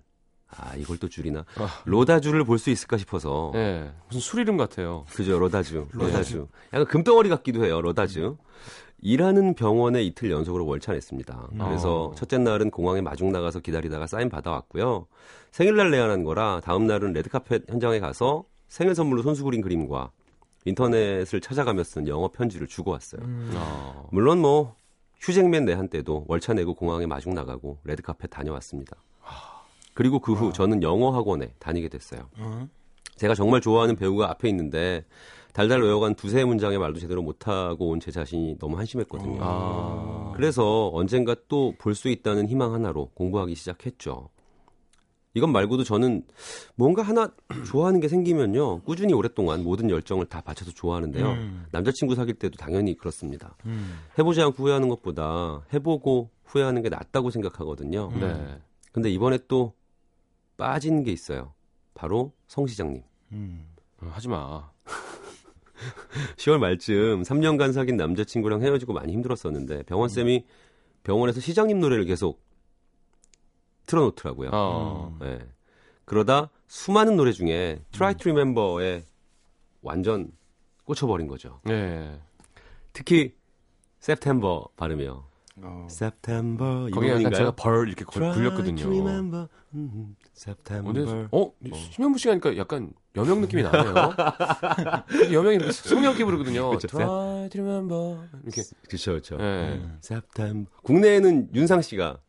아 0.58 0.76
이걸 0.76 0.98
또 0.98 1.08
줄이나 1.10 1.46
아. 1.58 1.82
로다주를 1.86 2.44
볼 2.44 2.58
수 2.60 2.70
있을까 2.70 2.98
싶어서 2.98 3.52
예. 3.56 3.92
무슨 4.08 4.22
술 4.22 4.40
이름 4.42 4.58
같아요. 4.58 5.06
그죠 5.14 5.38
로다주 5.40 5.88
로다주 5.92 6.48
약간 6.74 6.88
금덩어리 6.88 7.30
같기도 7.30 7.66
해요 7.66 7.82
로다주 7.82 8.38
일하는 9.06 9.54
병원에 9.54 10.02
이틀 10.02 10.32
연속으로 10.32 10.66
월차냈습니다. 10.66 11.48
그래서 11.58 12.06
어. 12.06 12.16
첫째 12.16 12.38
날은 12.38 12.72
공항에 12.72 13.02
마중 13.02 13.32
나가서 13.34 13.60
기다리다가 13.60 14.08
사인 14.08 14.30
받아왔고요. 14.30 15.08
생일날 15.52 15.92
내한한 15.92 16.24
거라 16.24 16.62
다음 16.64 16.88
날은 16.88 17.12
레드카펫 17.14 17.70
현장에 17.70 18.00
가서 18.00 18.46
생일 18.70 18.96
선물로 18.96 19.22
손수 19.22 19.44
그린 19.44 19.62
그림과 19.62 20.12
인터넷을 20.66 21.42
찾아가며 21.42 21.84
쓴 21.84 22.08
영어 22.08 22.30
편지를 22.30 22.68
주고 22.68 22.92
왔어요. 22.92 23.22
어. 23.56 24.08
물론 24.12 24.40
뭐 24.40 24.76
휴잭맨 25.20 25.66
내한 25.66 25.90
때도 25.90 26.24
월차 26.28 26.54
내고 26.54 26.74
공항에 26.74 27.06
마중 27.06 27.34
나가고 27.34 27.80
레드카펫 27.84 28.30
다녀왔습니다. 28.30 28.96
그리고 29.94 30.20
그 30.20 30.34
후 30.34 30.52
저는 30.54 30.82
영어 30.84 31.12
학원에 31.12 31.54
다니게 31.60 31.90
됐어요. 31.90 32.28
어? 32.40 32.68
제가 33.18 33.36
정말 33.36 33.62
좋아하는 33.62 33.96
배우가 33.96 34.30
앞에 34.32 34.50
있는데 34.50 35.06
달달 35.54 35.84
외워간 35.84 36.16
두세 36.16 36.44
문장의 36.46 36.80
말도 36.80 37.00
제대로 37.00 37.22
못하고 37.22 37.90
온 37.90 38.00
제 38.00 38.10
자신이 38.10 38.58
너무 38.58 38.78
한심했거든요. 38.80 39.38
아. 39.42 40.34
그래서 40.36 40.90
언젠가 40.94 41.36
또 41.48 41.74
볼 41.78 41.94
수 41.94 42.10
있다는 42.10 42.48
희망 42.50 42.74
하나로 42.74 43.12
공부하기 43.14 43.54
시작했죠. 43.56 44.30
이것 45.36 45.48
말고도 45.48 45.84
저는 45.84 46.24
뭔가 46.76 47.02
하나 47.04 47.32
좋아하는 47.68 48.00
게 48.00 48.08
생기면요. 48.08 48.82
꾸준히 48.82 49.14
오랫동안 49.14 49.64
모든 49.64 49.90
열정을 49.90 50.26
다 50.28 50.42
바쳐서 50.42 50.72
좋아하는데요. 50.72 51.28
음. 51.28 51.66
남자친구 51.72 52.16
사귈 52.16 52.36
때도 52.36 52.58
당연히 52.58 52.96
그렇습니다. 52.96 53.56
음. 53.66 54.00
해보지 54.18 54.42
않고 54.42 54.64
후회하는 54.64 54.90
것보다 54.90 55.62
해보고 55.74 56.30
후회하는 56.46 56.82
게 56.84 56.90
낫다고 56.90 57.30
생각하거든요. 57.32 58.12
네. 58.20 58.60
근데 58.92 59.10
이번에 59.12 59.40
또 59.48 59.74
빠진 60.58 61.04
게 61.04 61.12
있어요. 61.12 61.54
바로 61.94 62.34
성 62.48 62.68
시장님. 62.68 63.04
음. 63.32 63.68
어, 64.02 64.10
하지 64.12 64.28
마. 64.28 64.70
10월 66.38 66.60
말쯤 66.60 67.24
3년간 67.24 67.74
사귄 67.74 67.98
남자친구랑 67.98 68.62
헤어지고 68.62 68.94
많이 68.94 69.14
힘들었었는데 69.14 69.84
병원 69.84 70.10
쌤이 70.10 70.46
병원에서 71.04 71.42
시장님 71.42 71.80
노래를 71.80 72.06
계속 72.06 72.42
틀어놓더라고요. 73.86 74.50
어. 74.54 75.18
네. 75.20 75.40
그러다 76.06 76.50
수많은 76.68 77.16
노래 77.16 77.32
중에 77.32 77.82
Try 77.92 78.16
to 78.16 78.32
Remember에 78.32 79.04
완전 79.82 80.32
꽂혀버린 80.86 81.28
거죠. 81.28 81.60
네. 81.64 82.20
특히 82.94 83.36
September 84.02 84.64
발음이요. 84.76 85.26
어. 85.62 85.88
September 85.90 86.90
거기 86.92 87.10
약간? 87.10 87.32
제가 87.34 87.52
벌 87.52 87.88
이렇게 87.88 88.06
굴렸거든요. 88.06 88.84
음, 89.76 90.16
September. 90.36 91.28
어 91.32 91.52
심현무 91.92 92.18
씨가 92.18 92.32
하니까 92.32 92.58
약간 92.58 92.92
여명 93.16 93.42
느낌이 93.42 93.62
나네요. 93.64 93.94
여명이 95.32 95.56
이렇게 95.58 95.72
성역기 95.72 96.24
부르거든요. 96.24 96.72
그쵸. 96.78 96.88
Try 96.88 97.50
to 97.50 97.62
remember 97.62 98.28
이렇게. 98.44 98.64
그렇죠, 98.88 99.12
그렇죠. 99.12 99.38
예. 99.40 99.82
September. 100.04 100.72
국내에는 100.84 101.50
윤상 101.54 101.82
씨가 101.82 102.20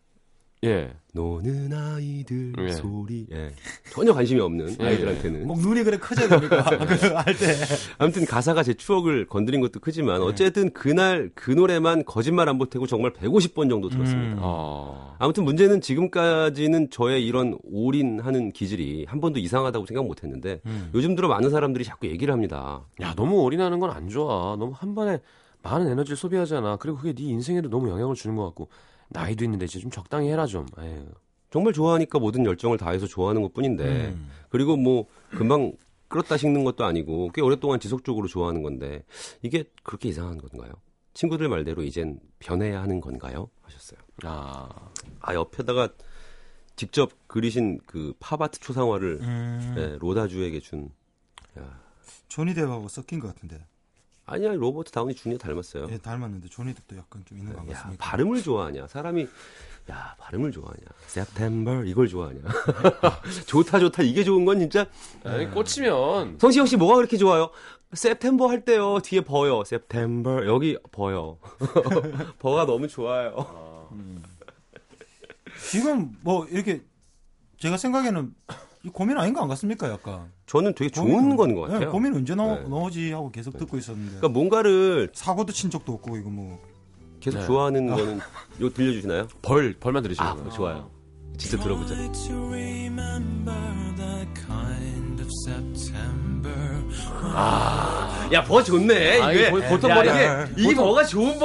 예. 0.65 0.91
노는 1.13 1.73
아이들 1.73 2.53
예. 2.59 2.73
소리. 2.73 3.27
예. 3.33 3.53
전혀 3.93 4.13
관심이 4.13 4.41
없는 4.41 4.77
예, 4.81 4.85
아이들한테는. 4.87 5.47
목 5.47 5.61
눈이 5.61 5.85
그래 5.85 5.97
커져야 5.97 6.29
됩니까? 6.29 6.65
그할 6.65 7.25
때. 7.37 7.55
아무튼 7.99 8.25
가사가 8.25 8.63
제 8.65 8.75
추억을 8.75 9.27
건드린 9.27 9.61
것도 9.61 9.79
크지만 9.79 10.23
어쨌든 10.23 10.73
그날 10.73 11.31
그 11.35 11.53
노래만 11.53 12.05
거짓말 12.05 12.49
안 12.49 12.59
보태고 12.59 12.87
정말 12.89 13.13
150번 13.13 13.69
정도 13.71 13.89
들었습니다. 13.89 14.33
음. 14.35 14.39
어. 14.41 15.15
아무튼 15.21 15.45
문제는 15.45 15.81
지금까지는 15.81 16.91
저의 16.91 17.25
이런 17.25 17.57
올인하는 17.63 18.51
기질이 18.51 19.05
한 19.09 19.21
번도 19.21 19.39
이상하다고 19.39 19.87
생각 19.87 20.07
못 20.07 20.25
했는데 20.25 20.61
음. 20.67 20.91
요즘 20.95 21.15
들어 21.15 21.29
많은 21.29 21.51
사람들이 21.51 21.85
자꾸 21.85 22.09
얘기를 22.09 22.33
합니다. 22.33 22.83
야, 23.01 23.15
너무 23.15 23.41
올인하는 23.43 23.79
건 23.79 23.91
안 23.95 24.09
좋아. 24.09 24.57
너무 24.57 24.73
한 24.75 24.95
번에 24.97 25.21
많은 25.63 25.87
에너지를 25.93 26.17
소비하잖아. 26.17 26.77
그리고 26.79 26.97
그게 26.99 27.13
네 27.15 27.23
인생에도 27.25 27.71
너무 27.71 27.89
영향을 27.89 28.15
주는 28.17 28.35
것 28.35 28.45
같고 28.47 28.69
나이도 29.15 29.45
있는데 29.45 29.65
이제 29.65 29.79
좀 29.79 29.91
적당히 29.91 30.29
해라 30.29 30.45
좀. 30.45 30.67
에휴. 30.79 31.07
정말 31.51 31.73
좋아하니까 31.73 32.19
모든 32.19 32.45
열정을 32.45 32.77
다해서 32.77 33.07
좋아하는 33.07 33.41
것 33.41 33.55
뿐인데 33.55 34.09
음. 34.09 34.29
그리고 34.51 34.77
뭐 34.77 35.07
금방 35.31 35.73
끌었다 36.09 36.37
식는 36.37 36.65
것도 36.65 36.85
아니고 36.85 37.31
꽤 37.33 37.41
오랫동안 37.41 37.79
지속적으로 37.79 38.27
좋아하는 38.27 38.63
건데 38.63 39.05
이게 39.41 39.65
그렇게 39.85 40.09
이상한 40.09 40.37
건가요? 40.39 40.73
친구들 41.15 41.49
말대로 41.49 41.85
이젠 41.85 42.19
변해야 42.41 42.83
하는 42.83 43.01
건가요? 43.01 43.49
하셨어요. 43.63 44.01
아, 44.25 44.69
아 45.21 45.35
옆에다가 45.35 45.91
직접 46.75 47.13
그리신 47.29 47.79
그 47.87 48.15
팝아트 48.19 48.59
초상화를 48.59 49.21
음. 49.23 49.75
예, 49.79 49.97
로다주에게 50.01 50.59
준 50.59 50.91
야. 51.57 51.81
조니 52.27 52.55
뎁하고 52.55 52.89
섞인 52.89 53.21
것 53.21 53.29
같은데. 53.29 53.65
아니야 54.27 54.53
로버트 54.53 54.91
다우니 54.91 55.15
주니어 55.15 55.39
닮았어요. 55.39 55.87
예, 55.91 55.99
닮았는데 55.99 56.49
조니 56.49 56.73
뎁도 56.75 56.97
약간 56.97 57.23
좀 57.27 57.39
있는 57.39 57.53
것야 57.53 57.65
같습니다. 57.67 58.05
발음을 58.05 58.43
좋아하냐? 58.43 58.87
사람이 58.87 59.29
야 59.91 60.17
발음을 60.19 60.51
좋아하냐? 60.51 60.81
September 61.07 61.87
이걸 61.87 62.09
좋아하냐? 62.09 62.41
좋다 63.47 63.79
좋다. 63.81 64.03
이게 64.03 64.25
좋은 64.25 64.45
건 64.47 64.61
진짜? 64.61 64.87
아니, 65.25 65.51
꽂히면. 65.51 66.39
성시경 66.39 66.67
씨 66.67 66.77
뭐가 66.77 66.97
그렇게 66.97 67.19
좋아요? 67.19 67.51
September 67.93 68.51
할 68.51 68.65
때요 68.65 68.99
뒤에 69.01 69.21
버요. 69.21 69.61
September 69.61 70.47
여기 70.49 70.79
버요. 70.91 71.39
버가 72.41 72.65
너무 72.65 72.89
좋아요. 72.89 73.89
지금 75.71 76.17
뭐 76.23 76.47
이렇게 76.47 76.83
제가 77.59 77.77
생각에는 77.77 78.35
이 78.85 78.89
고민 78.91 79.17
아닌 79.17 79.33
거 79.33 79.41
안 79.43 79.49
같습니까? 79.49 79.91
약간. 79.91 80.31
저는 80.47 80.75
되게 80.75 80.91
좋은 80.91 81.07
고민은- 81.11 81.37
건것 81.37 81.69
예, 81.71 81.73
같아요 81.73 81.91
고민 81.93 82.15
언제 82.15 82.35
나오, 82.35 82.55
네. 82.57 82.69
나오지 82.69 83.13
하고 83.13 83.31
계속 83.31 83.57
듣고 83.57 83.79
있었는데. 83.79 84.17
그러니까 84.19 84.29
뭔가를 84.29 85.11
사고도 85.15 85.53
친 85.53 85.71
적도 85.71 85.93
없고 85.95 86.17
이거 86.19 86.29
뭐. 86.31 86.59
계속 87.21 87.39
네. 87.39 87.47
좋아하는 87.47 87.87
거는 87.87 88.21
요 88.61 88.69
들려주시나요? 88.71 89.29
벌 89.41 89.75
벌만 89.81 90.03
들으시는 90.03 90.29
아 90.29 90.35
거예요. 90.35 90.51
좋아요 90.51 90.91
진짜 91.39 91.63
들어보자 91.63 91.95
September. 95.47 96.85
야버 98.33 98.63
좋네 98.63 99.21
아, 99.23 99.33
이게 99.33 99.51
보- 99.51 99.61
보통 99.63 99.91
야, 99.91 99.95
벌이 99.95 100.09
야, 100.11 100.47
이 100.57 100.65
보통- 100.65 100.85
버가 100.85 101.05
좋은 101.05 101.39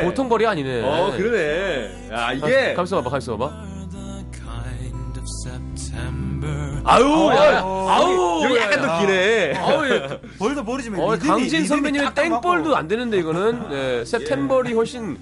야, 0.00 0.04
보통 0.04 0.28
벌이 0.28 0.44
아니네. 0.46 0.82
어 0.82 1.12
그러네 1.16 2.08
야 2.10 2.32
이게 2.32 2.74
가만있어 2.74 2.96
봐봐, 2.96 3.10
가만있어 3.10 3.36
봐봐. 3.36 3.71
아우 6.84 7.30
야, 7.30 7.60
아우, 7.60 7.88
아우 7.88 8.44
여기 8.44 8.56
약간 8.56 8.80
더 8.82 9.00
기네 9.00 9.54
아우, 9.56 9.84
예. 9.86 10.20
벌도 10.38 10.64
버리지만 10.64 11.00
어, 11.00 11.06
리듬이- 11.14 11.26
강진 11.26 11.44
리듬이 11.46 11.66
선배님의 11.66 12.06
딱딱. 12.08 12.24
땡벌도 12.24 12.76
안 12.76 12.88
되는데 12.88 13.18
이거는 13.18 13.68
네, 13.68 14.00
september이 14.00 14.72
훨씬 14.74 15.16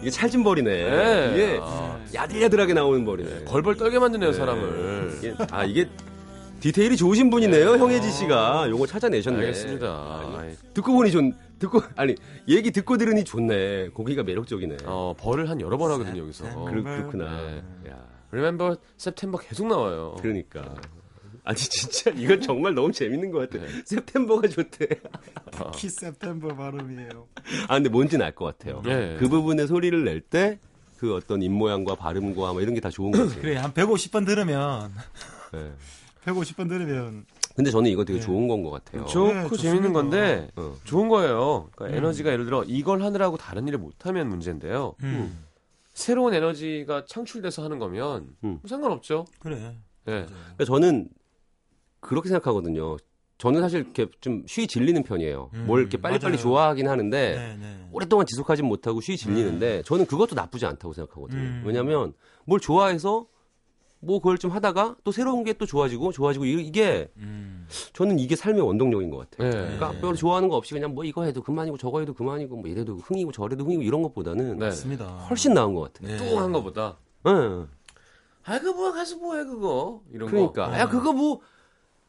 이게 0.00 0.10
찰진 0.10 0.42
벌이네 0.44 0.70
네. 0.70 1.30
이게 1.32 1.58
아. 1.62 1.98
야들야들하게 2.12 2.74
나오는 2.74 3.04
벌이네 3.04 3.44
벌벌 3.44 3.76
떨게 3.76 3.98
만드네요 3.98 4.32
사람을. 4.32 5.14
이게- 5.18 5.34
아 5.50 5.64
이게 5.64 5.88
디테일이 6.60 6.96
좋으신 6.96 7.30
분이네요 7.30 7.76
형혜지 7.76 8.10
씨가 8.10 8.68
요거 8.70 8.86
찾아내셨네 8.86 9.38
알겠습니다. 9.38 9.86
아이, 10.38 10.54
듣고 10.72 10.92
보니 10.94 11.10
좋 11.10 11.20
듣고 11.58 11.82
아니 11.96 12.14
얘기 12.48 12.70
듣고 12.70 12.96
들으니 12.96 13.22
좋네 13.24 13.90
고기가 13.90 14.22
매력적이네 14.22 14.78
어, 14.86 15.14
벌을 15.18 15.48
한 15.50 15.60
여러 15.60 15.76
번 15.78 15.90
하거든요 15.92 16.22
여기서. 16.22 16.44
어. 16.54 16.64
그, 16.68 16.82
그렇구나 16.82 17.24
네. 17.84 17.90
야 17.90 17.96
Remember 18.30 18.76
September 18.98 19.40
계속 19.46 19.68
나와요. 19.68 20.16
그러니까 20.20 20.74
아니 21.44 21.58
진짜 21.58 22.10
이건 22.10 22.40
정말 22.40 22.74
너무 22.74 22.90
재밌는 22.90 23.30
것 23.30 23.48
같아 23.50 23.62
네. 23.64 23.70
september가 23.86 24.48
좋대 24.48 24.88
키 25.74 25.86
september 25.88 26.56
발음이에요. 26.56 27.28
아 27.68 27.74
근데 27.74 27.88
뭔지는 27.90 28.24
알 28.24 28.34
것 28.34 28.46
같아요 28.46 28.82
네. 28.82 29.16
그 29.18 29.28
부분에 29.28 29.66
소리를 29.66 30.04
낼 30.04 30.20
때 30.22 30.58
그 30.98 31.14
어떤 31.14 31.42
입 31.42 31.50
모양과 31.50 31.96
발음과 31.96 32.52
뭐 32.54 32.60
이런 32.62 32.72
게 32.74 32.80
다 32.80 32.88
좋은 32.88 33.10
거지 33.10 33.36
그래 33.40 33.56
한 33.56 33.72
150번 33.74 34.24
들으면 34.24 34.90
네. 35.52 35.72
150번 36.24 36.68
들으면 36.68 37.26
근데 37.54 37.70
저는 37.70 37.90
이거 37.90 38.04
되게 38.04 38.18
네. 38.20 38.24
좋은 38.24 38.48
건 38.48 38.62
것 38.62 38.70
같아요 38.70 39.04
좋고 39.04 39.56
네. 39.56 39.62
재밌는 39.62 39.92
건데 39.92 40.48
어. 40.56 40.74
좋은 40.84 41.08
거예요. 41.08 41.68
그러니까 41.76 41.98
에너지가 41.98 42.32
예를 42.32 42.46
들어 42.46 42.64
이걸 42.64 43.02
하느라고 43.02 43.36
다른 43.36 43.68
일을 43.68 43.78
못하면 43.78 44.28
문제인데요. 44.30 44.94
음. 45.02 45.44
새로운 45.92 46.32
에너지가 46.34 47.04
창출돼서 47.06 47.62
하는 47.62 47.78
거면 47.78 48.28
음. 48.44 48.58
상관없죠. 48.66 49.26
그래. 49.40 49.56
네. 50.06 50.26
그러니까 50.26 50.64
저는 50.64 51.08
그렇게 52.04 52.28
생각하거든요. 52.28 52.96
저는 53.38 53.60
사실 53.62 53.80
이렇게 53.80 54.06
좀 54.20 54.44
쉬이 54.46 54.66
질리는 54.68 55.02
편이에요. 55.02 55.50
음, 55.54 55.64
뭘 55.66 55.80
이렇게 55.80 55.96
빨리빨리 56.00 56.34
맞아요. 56.36 56.42
좋아하긴 56.42 56.88
하는데 56.88 57.34
네, 57.36 57.56
네. 57.58 57.88
오랫동안 57.92 58.26
지속하진 58.26 58.64
못하고 58.66 59.00
쉬이 59.00 59.16
질리는데 59.16 59.82
저는 59.82 60.06
그것도 60.06 60.34
나쁘지 60.36 60.66
않다고 60.66 60.92
생각하거든요. 60.94 61.40
음. 61.40 61.62
왜냐하면 61.66 62.12
뭘 62.44 62.60
좋아해서 62.60 63.26
뭐 63.98 64.18
그걸 64.20 64.38
좀 64.38 64.50
하다가 64.52 64.96
또 65.02 65.10
새로운 65.10 65.42
게 65.44 65.54
또 65.54 65.66
좋아지고 65.66 66.12
좋아지고 66.12 66.44
이- 66.44 66.64
이게 66.66 67.08
음. 67.16 67.66
저는 67.94 68.18
이게 68.18 68.36
삶의 68.36 68.60
원동력인 68.62 69.10
것 69.10 69.28
같아요. 69.30 69.50
네. 69.50 69.56
그러니까 69.56 69.92
별로 70.00 70.14
좋아하는 70.14 70.48
거 70.48 70.56
없이 70.56 70.72
그냥 70.74 70.94
뭐 70.94 71.04
이거 71.04 71.24
해도 71.24 71.42
그만이고 71.42 71.76
저거 71.76 72.00
해도 72.00 72.12
그만이고 72.14 72.56
뭐 72.56 72.68
이래도 72.70 72.96
흥이고 72.98 73.32
저래도 73.32 73.64
흥이고 73.64 73.82
이런 73.82 74.02
것보다는 74.02 74.58
네. 74.58 74.66
맞습니다. 74.66 75.06
훨씬 75.28 75.54
나은 75.54 75.74
것 75.74 75.92
같아요. 75.92 76.16
네. 76.16 76.16
뚱한 76.18 76.52
거보다 76.52 76.98
네. 77.24 77.30
아 78.44 78.58
그거 78.60 78.74
뭐 78.74 78.92
가서 78.92 79.16
뭐해 79.16 79.44
그거 79.44 80.02
이런 80.12 80.28
그러니까 80.28 80.70
거. 80.70 80.78
야 80.78 80.88
그거 80.88 81.12
뭐 81.12 81.40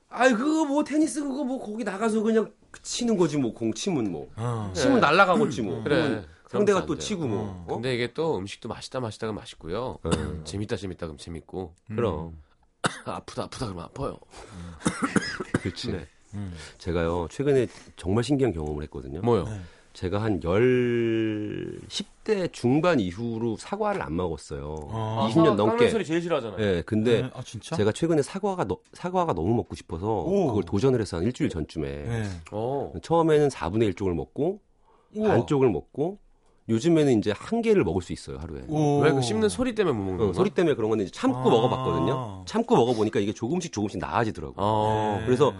아이 0.10 0.34
그거 0.34 0.65
뭐 0.65 0.84
테니스 0.84 1.22
그거 1.24 1.44
뭐 1.44 1.60
거기 1.63 1.84
나가서 1.84 2.22
그냥 2.22 2.52
치는 2.82 3.18
거지 3.18 3.38
뭐 3.38 3.54
공 3.54 3.74
치면 3.74 4.12
뭐 4.12 4.30
어. 4.36 4.72
치면 4.76 5.00
날아가겠지 5.00 5.62
뭐 5.62 5.84
그래. 5.84 5.96
그러면 5.98 6.26
그럼 6.46 6.60
상대가 6.62 6.80
안 6.80 6.86
또. 6.86 6.98
치고 6.98 7.28
뭐 7.28 7.39
어. 7.39 7.65
어? 7.68 7.74
근데 7.76 7.94
이게 7.96 8.13
또 8.13 8.38
음식도 8.38 8.70
맛있다 8.70 9.00
맛있다가 9.00 9.34
맛있고요. 9.34 9.98
음. 10.06 10.41
재밌다 10.46 10.76
재밌다 10.78 11.08
그럼 11.08 11.18
재밌고 11.18 11.74
그럼 11.88 12.38
아프다 13.06 13.44
아프다 13.44 13.65
그러면 13.65 13.86
아파요. 13.86 14.18
그렇지 15.62 15.91
네. 15.91 16.08
음. 16.34 16.54
제가요 16.78 17.28
최근에 17.32 17.68
정말 17.96 18.24
신기한 18.24 18.52
경험을 18.54 18.84
했거든요 18.84 19.22
뭐요? 19.22 19.46
네. 19.46 19.62
제가 19.96 20.22
한 20.22 20.40
열 20.44 21.80
10대 21.88 22.52
중반 22.52 23.00
이후로 23.00 23.56
사과를 23.58 24.02
안 24.02 24.16
먹었어요 24.16 24.76
어. 24.90 25.28
20년 25.32 25.56
넘게 25.56 25.90
소리 25.90 26.04
제일 26.06 26.22
싫어하잖아요. 26.22 26.60
예 26.62 26.84
근데 26.86 27.22
네. 27.24 27.30
아 27.34 27.42
진짜? 27.42 27.76
제가 27.76 27.92
최근에 27.92 28.22
사과가 28.22 28.66
너- 28.66 28.78
사과가 28.94 29.34
너무 29.34 29.54
먹고 29.56 29.76
싶어서 29.76 30.06
오. 30.24 30.48
그걸 30.48 30.64
도전을 30.64 31.00
해서 31.02 31.18
한 31.18 31.24
일주일 31.24 31.50
전쯤에 31.50 31.88
네. 31.90 32.24
어. 32.52 32.92
처음에는 33.02 33.48
4분의 33.48 33.94
1쪽을 33.94 34.14
먹고 34.14 34.60
우와. 35.16 35.30
반쪽을 35.30 35.70
먹고 35.70 36.20
요즘에는 36.68 37.20
이제 37.20 37.32
한 37.36 37.62
개를 37.62 37.84
먹을 37.84 38.02
수 38.02 38.12
있어요 38.12 38.38
하루에 38.40 38.64
오. 38.68 39.00
왜그 39.00 39.22
씹는 39.22 39.48
소리 39.50 39.76
때문에 39.76 39.96
못 39.98 40.04
먹는 40.04 40.20
어, 40.22 40.24
거야? 40.26 40.34
소리 40.34 40.50
때문에 40.50 40.76
그런 40.76 40.90
건데 40.90 41.06
참고 41.12 41.40
아. 41.40 41.52
먹어봤거든요. 41.52 42.44
참고 42.46 42.76
먹어보니까 42.76 43.20
이게 43.22 43.32
조금씩 43.34 43.72
조금씩 43.72 44.00
나아지더라고요. 44.00 44.56
어. 44.58 45.18
네. 45.20 45.26
그래서 45.26 45.54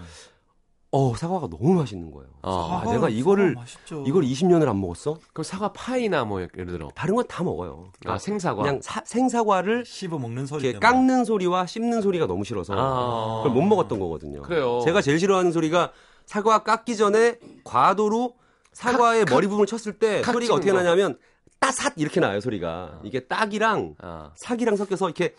어 0.98 1.14
사과가 1.14 1.48
너무 1.50 1.74
맛있는 1.74 2.10
거예요. 2.10 2.30
아, 2.42 2.84
아, 2.86 2.90
내가 2.90 3.10
이거를. 3.10 3.58
이걸 4.06 4.24
20년을 4.24 4.66
안 4.70 4.80
먹었어? 4.80 5.18
그럼 5.34 5.44
사과 5.44 5.74
파이나 5.74 6.24
뭐 6.24 6.40
예를 6.40 6.68
들어 6.68 6.88
다른 6.96 7.16
건 7.16 7.26
다 7.28 7.44
먹어요. 7.44 7.92
아 8.06 8.18
생사과. 8.18 8.62
그냥 8.62 8.80
사- 8.82 9.04
생사과를 9.04 9.84
씹어 9.86 10.18
먹는 10.18 10.46
소리 10.46 10.70
이렇게. 10.70 10.80
깎는 10.80 11.26
소리와 11.26 11.66
씹는 11.66 12.02
소리가 12.02 12.28
너무 12.28 12.46
싫어서 12.46 12.74
아. 12.78 13.44
그걸 13.44 13.52
못 13.52 13.68
먹었던 13.68 14.00
거거든요. 14.00 14.42
그래요. 14.44 14.80
제가 14.86 15.02
제일 15.02 15.20
싫어하는 15.20 15.52
소리가 15.52 15.92
사과 16.26 16.64
깎기 16.64 16.96
전에 16.96 17.40
과도로 17.66 18.36
사과의 18.72 19.26
머리 19.30 19.48
부분을 19.48 19.66
쳤을 19.66 20.00
때칵 20.00 20.32
소리가 20.34 20.54
어떻게 20.54 20.72
거. 20.72 20.78
나냐면 20.78 21.18
따삿 21.60 21.94
이렇게 21.98 22.22
나요 22.22 22.40
소리가. 22.40 23.02
이게 23.04 23.20
딱이랑 23.28 23.96
아. 24.02 24.32
사기랑 24.36 24.78
섞여서 24.78 25.08
이렇게 25.10 25.36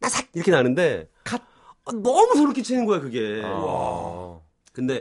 따삭 0.00 0.28
이렇게 0.34 0.52
나는데 0.52 1.08
아, 1.86 1.92
너무 1.92 2.34
소름 2.36 2.52
끼치는 2.52 2.84
거야 2.86 3.00
그게. 3.00 3.42
아. 3.44 4.38
근데 4.72 5.00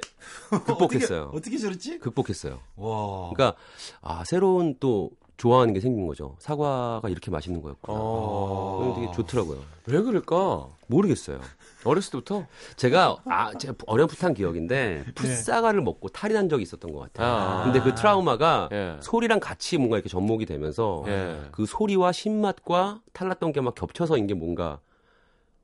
극복했어요. 0.66 1.24
어떻게, 1.26 1.38
어떻게 1.38 1.58
저랬지? 1.58 2.00
극복했어요. 2.00 2.60
와. 2.76 3.30
그러니까 3.34 3.56
아 4.02 4.24
새로운 4.26 4.76
또 4.80 5.12
좋아하는 5.38 5.74
게 5.74 5.80
생긴 5.80 6.06
거죠. 6.06 6.36
사과가 6.40 7.08
이렇게 7.08 7.32
맛있는 7.32 7.62
거였구나. 7.62 7.98
어. 7.98 8.94
그게 8.94 9.02
되게 9.08 9.14
좋더라고요. 9.16 9.60
왜 9.86 10.02
그럴까? 10.02 10.68
모르겠어요. 10.88 11.40
어렸을 11.86 12.12
때부터? 12.12 12.46
제가 12.76 13.16
아 13.26 13.54
제가 13.58 13.76
어렴풋한 13.86 14.34
기억인데 14.34 15.06
풋사과를 15.16 15.82
먹고 15.82 16.10
탈이 16.10 16.34
난 16.34 16.50
적이 16.50 16.64
있었던 16.64 16.92
것 16.92 17.00
같아요. 17.00 17.28
아. 17.34 17.64
근데 17.64 17.80
그 17.80 17.96
트라우마가 17.96 18.70
예. 18.74 18.98
소리랑 19.02 19.40
같이 19.40 19.78
뭔가 19.78 19.96
이렇게 19.96 20.10
접목이 20.10 20.46
되면서 20.46 21.06
예. 21.08 21.40
그 21.54 21.66
소리와 21.66 22.12
신맛과 22.12 23.02
탈났던 23.14 23.54
게 23.54 23.62
막 23.62 23.76
겹쳐서 23.76 24.18
이게 24.18 24.34
뭔가 24.34 24.80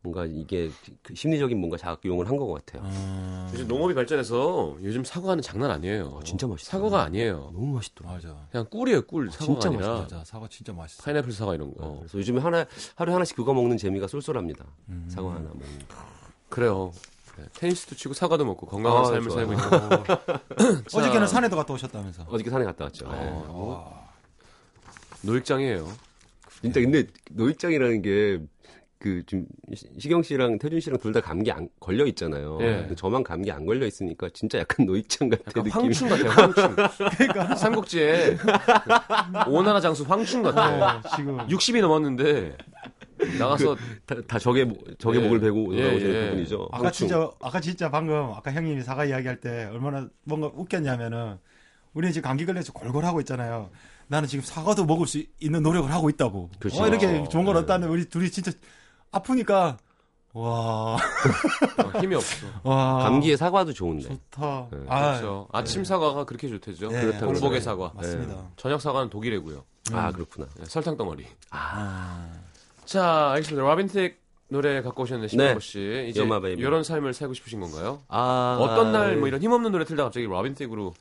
뭔가 0.06 0.26
이게 0.26 0.70
그 1.02 1.16
심리적인 1.16 1.58
뭔가 1.60 1.78
작용을 1.78 2.28
한 2.30 2.36
것 2.38 2.48
같아요. 2.66 2.84
요즘 3.54 3.68
농업이 3.68 3.94
발전해서 3.96 4.78
요즘 4.84 5.04
사과는 5.04 5.42
장난 5.42 5.72
아니에요. 5.72 6.06
어, 6.08 6.24
진짜 6.24 6.46
맛있어요. 6.48 6.70
사과가 6.84 7.04
아니에요. 7.04 7.50
너무 7.54 7.74
맛있더라고요. 7.76 8.16
맞아. 8.18 8.48
그냥 8.52 8.68
꿀이에요, 8.70 9.02
꿀. 9.08 9.32
사과가 9.32 9.46
진짜 9.60 9.70
아니라 9.70 10.00
맞아. 10.02 10.24
사과 10.26 10.48
진짜 10.50 10.74
맛있어. 10.74 11.02
파인애플 11.04 11.32
사과 11.32 11.56
이런 11.56 11.74
거. 11.74 11.86
어, 11.86 11.98
그래서 12.00 12.18
요즘에 12.20 12.40
하나 12.42 12.66
하루에 12.96 13.14
하나씩 13.14 13.36
그거 13.36 13.54
먹는 13.54 13.78
재미가 13.78 14.08
쏠쏠합니다. 14.08 14.66
사과 15.08 15.30
하나 15.32 15.40
먹는. 15.50 15.60
거. 15.88 15.96
그래요. 16.50 16.92
네, 17.38 17.46
테니스도 17.54 17.96
치고 17.96 18.14
사과도 18.14 18.46
먹고 18.46 18.66
건강한 18.68 19.02
아, 19.02 19.06
삶을 19.06 19.30
좋아요. 19.30 19.46
살고 19.48 19.54
있는 19.54 20.84
어저께는 20.94 21.28
산에도 21.28 21.56
갔다 21.56 21.74
오셨다면서. 21.74 22.24
어저께 22.30 22.50
산에 22.50 22.64
갔다 22.66 22.84
왔죠. 22.86 23.06
예. 23.08 23.12
어. 23.48 24.06
노익장이에요. 25.24 25.90
진짜 26.62 26.80
근데 26.82 27.06
노익장이라는 27.32 28.02
게 28.02 28.42
그좀 29.00 29.46
시경 29.98 30.24
씨랑 30.24 30.58
태준 30.58 30.80
씨랑 30.80 31.00
둘 31.00 31.12
다 31.14 31.22
감기 31.22 31.52
안 31.52 31.68
걸려 31.80 32.06
있잖아요. 32.08 32.58
예. 32.62 32.88
저만 32.96 33.24
감기 33.24 33.52
안 33.52 33.66
걸려 33.66 33.86
있으니까 33.86 34.30
진짜 34.34 34.60
약간 34.60 34.86
노익장 34.88 35.30
같은 35.30 35.64
느낌. 35.64 35.72
황충 35.72 36.10
같아요, 36.10 36.30
황충. 36.32 36.76
그러니까 37.18 37.56
삼국지에 37.56 38.38
오나라 39.48 39.80
장수 39.80 40.04
황충 40.04 40.44
같아. 40.44 41.02
지금 41.16 41.38
60이 41.48 41.82
넘었는데 41.82 42.58
나가서 43.40 43.76
다, 44.06 44.16
다 44.28 44.40
적의 44.40 44.66
목- 44.66 45.00
적의 45.00 45.20
예. 45.22 45.24
목을 45.26 45.40
베고 45.40 45.76
예, 45.78 45.88
나오시는 45.90 46.16
예. 46.16 46.26
그분이죠. 46.30 46.70
아까 46.72 46.86
황충. 46.86 47.08
진짜 47.08 47.32
아까 47.42 47.60
진짜 47.62 47.90
방금 47.92 48.16
아까 48.34 48.52
형님이 48.52 48.82
사과 48.82 49.06
이야기할 49.06 49.40
때 49.40 49.66
얼마나 49.72 50.08
뭔가 50.24 50.48
웃겼냐면은 50.54 51.38
우리는 51.94 52.12
지금 52.14 52.28
감기 52.28 52.46
걸려서 52.46 52.74
골골하고 52.74 53.20
있잖아요. 53.22 53.70
나는 54.08 54.28
지금 54.28 54.44
사과도 54.44 54.86
먹을 54.86 55.08
수 55.08 55.24
있는 55.40 55.64
노력을 55.64 55.90
하고 55.92 56.10
있다고. 56.10 56.50
그렇죠. 56.60 56.84
어, 56.84 56.88
이렇게 56.88 57.24
좋은 57.30 57.46
걸 57.46 57.56
네. 57.56 57.62
얻다는 57.62 57.88
우리 57.90 58.06
둘이 58.06 58.30
진짜 58.30 58.52
아프니까 59.16 59.78
와, 60.34 60.98
어, 61.96 62.00
힘이 62.02 62.16
없어. 62.16 62.46
와 62.64 63.00
감기에 63.04 63.38
사과도 63.38 63.72
좋은데. 63.72 64.10
좋다. 64.10 64.68
네. 64.70 64.80
아, 64.90 65.12
그렇죠. 65.18 65.48
아침 65.54 65.86
사과가 65.86 66.26
그렇게 66.26 66.50
좋대죠. 66.50 66.90
네, 66.90 67.02
그렇다고 67.02 67.28
공복의 67.28 67.62
그러더라고요. 67.62 67.88
사과. 67.88 67.94
맞습니다. 67.96 68.50
저녁 68.58 68.82
사과는 68.82 69.10
독이래고요. 69.10 69.64
아 69.94 70.12
그렇구나. 70.12 70.48
네, 70.58 70.66
설탕 70.66 70.98
덩어리. 70.98 71.26
아, 71.52 72.30
자, 72.84 73.32
알겠습니다. 73.32 73.66
라빈텍 73.66 74.20
노래 74.50 74.82
갖고 74.82 75.04
오셨는데 75.04 75.30
신호 75.30 75.44
네. 75.46 75.58
씨 75.62 76.08
이제. 76.10 76.28
이런 76.58 76.84
삶을 76.84 77.14
살고 77.14 77.34
싶으신 77.34 77.62
건가요? 77.62 78.02
아 78.10 78.58
어떤 78.60 78.92
날 78.92 79.16
뭐 79.18 79.30
이런 79.30 79.42
힘없는 79.42 79.72
노래 79.72 79.86
틀다 79.86 80.04
갑자기 80.04 80.28
라빈텍으로 80.28 80.94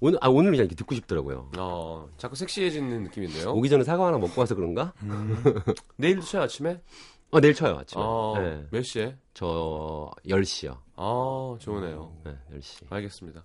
오늘 0.00 0.18
아 0.22 0.28
오늘 0.28 0.52
그냥 0.52 0.66
이렇게 0.66 0.76
듣고 0.76 0.94
싶더라고요. 0.94 1.50
어, 1.58 2.06
자꾸 2.16 2.36
섹시해지는 2.36 3.02
느낌인데요. 3.02 3.50
오기 3.50 3.68
전에 3.68 3.82
사과 3.82 4.06
하나 4.06 4.18
먹고 4.18 4.40
와서 4.40 4.54
그런가? 4.54 4.92
내일도 5.96 6.22
쳐요 6.22 6.42
아침에? 6.42 6.80
어 7.30 7.40
내일 7.40 7.54
쳐요 7.54 7.76
아침에. 7.78 8.02
어, 8.02 8.34
네. 8.38 8.66
몇 8.70 8.82
시에? 8.82 9.16
저 9.34 10.10
10시요. 10.26 10.78
아, 10.96 11.56
좋으네요. 11.60 12.16
네, 12.24 12.38
10시. 12.52 12.90
알겠습니다. 12.90 13.44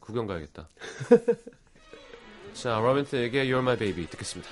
구경 0.00 0.26
가야겠다. 0.26 0.68
자, 2.54 2.80
라빈텍의 2.80 3.46
You're 3.46 3.58
My 3.60 3.76
Baby 3.76 4.06
듣겠습니다. 4.06 4.50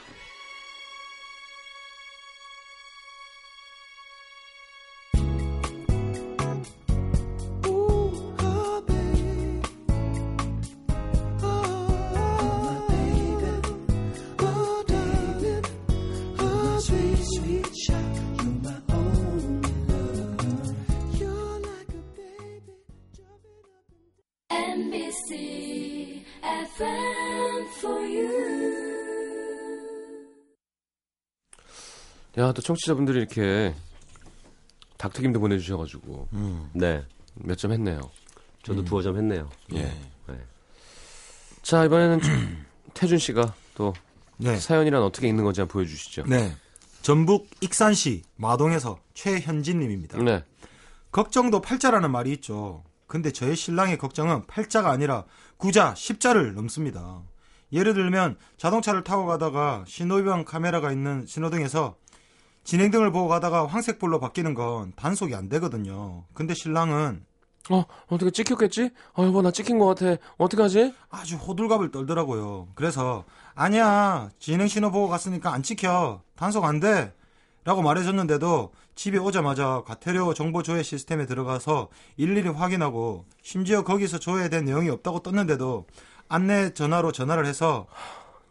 야, 32.50 32.52
또 32.52 32.60
청취자분들이 32.62 33.18
이렇게 33.18 33.72
닭튀김도 34.98 35.38
보내주셔가지고 35.38 36.28
네. 36.72 37.04
몇 37.34 37.56
점 37.56 37.70
했네요. 37.70 38.00
저도 38.64 38.84
두어 38.84 39.02
점 39.02 39.16
했네요. 39.16 39.48
예. 39.74 39.84
네. 40.26 40.38
자, 41.62 41.84
이번에는 41.84 42.20
좀 42.20 42.66
태준 42.92 43.18
씨가 43.18 43.54
또 43.76 43.94
네. 44.36 44.56
사연이란 44.58 45.00
어떻게 45.00 45.28
읽는 45.28 45.44
건지 45.44 45.60
한번 45.60 45.74
보여주시죠. 45.74 46.24
네. 46.26 46.52
전북 47.02 47.48
익산시 47.60 48.22
마동에서 48.34 48.98
최현진 49.14 49.78
님입니다. 49.78 50.18
네. 50.18 50.44
걱정도 51.12 51.60
팔자라는 51.60 52.10
말이 52.10 52.32
있죠. 52.32 52.82
근데 53.06 53.30
저의 53.30 53.54
신랑의 53.54 53.96
걱정은 53.96 54.46
팔자가 54.48 54.90
아니라 54.90 55.24
구자, 55.56 55.94
십자를 55.94 56.54
넘습니다. 56.54 57.22
예를 57.72 57.94
들면 57.94 58.36
자동차를 58.58 59.04
타고 59.04 59.26
가다가 59.26 59.84
신호위반 59.86 60.44
카메라가 60.44 60.90
있는 60.90 61.24
신호등에서 61.26 61.96
진행 62.70 62.92
등을 62.92 63.10
보고 63.10 63.26
가다가 63.26 63.66
황색불로 63.66 64.20
바뀌는 64.20 64.54
건 64.54 64.92
단속이 64.94 65.34
안 65.34 65.48
되거든요. 65.48 66.22
근데 66.34 66.54
신랑은 66.54 67.26
어, 67.68 67.84
어떻게 68.06 68.30
찍혔겠지? 68.30 68.90
어, 69.14 69.24
여보, 69.24 69.42
나 69.42 69.50
찍힌 69.50 69.80
것 69.80 69.86
같아. 69.86 70.22
어떡하지? 70.38 70.94
아주 71.08 71.34
호들갑을 71.34 71.90
떨더라고요. 71.90 72.68
그래서 72.76 73.24
아니야 73.56 74.28
진행 74.38 74.68
신호 74.68 74.92
보고 74.92 75.08
갔으니까 75.08 75.52
안 75.52 75.64
찍혀 75.64 76.22
단속 76.36 76.64
안 76.64 76.78
돼. 76.78 77.12
라고 77.64 77.82
말해줬는데도 77.82 78.70
집에 78.94 79.18
오자마자 79.18 79.82
과태료 79.84 80.32
정보 80.34 80.62
조회 80.62 80.84
시스템에 80.84 81.26
들어가서 81.26 81.88
일일이 82.18 82.48
확인하고 82.50 83.24
심지어 83.42 83.82
거기서 83.82 84.20
조회된 84.20 84.64
내용이 84.66 84.90
없다고 84.90 85.24
떴는데도 85.24 85.86
안내 86.28 86.72
전화로 86.72 87.10
전화를 87.10 87.46
해서 87.46 87.88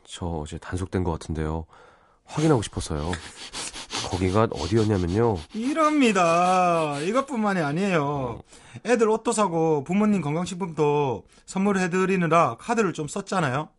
저 0.04 0.26
어제 0.26 0.58
단속된 0.58 1.06
것 1.06 1.12
같은데요. 1.14 1.68
확인하고 2.26 2.62
싶어서요. 2.64 3.12
거기가 4.10 4.48
어디였냐면요. 4.52 5.38
이럽니다. 5.54 7.00
이것뿐만이 7.00 7.62
아니에요. 7.62 8.42
애들 8.86 9.10
옷도 9.10 9.32
사고 9.32 9.84
부모님 9.84 10.22
건강식품도 10.22 11.24
선물해드리느라 11.46 12.58
카드를 12.60 12.94
좀 12.94 13.08
썼잖아요. 13.08 13.70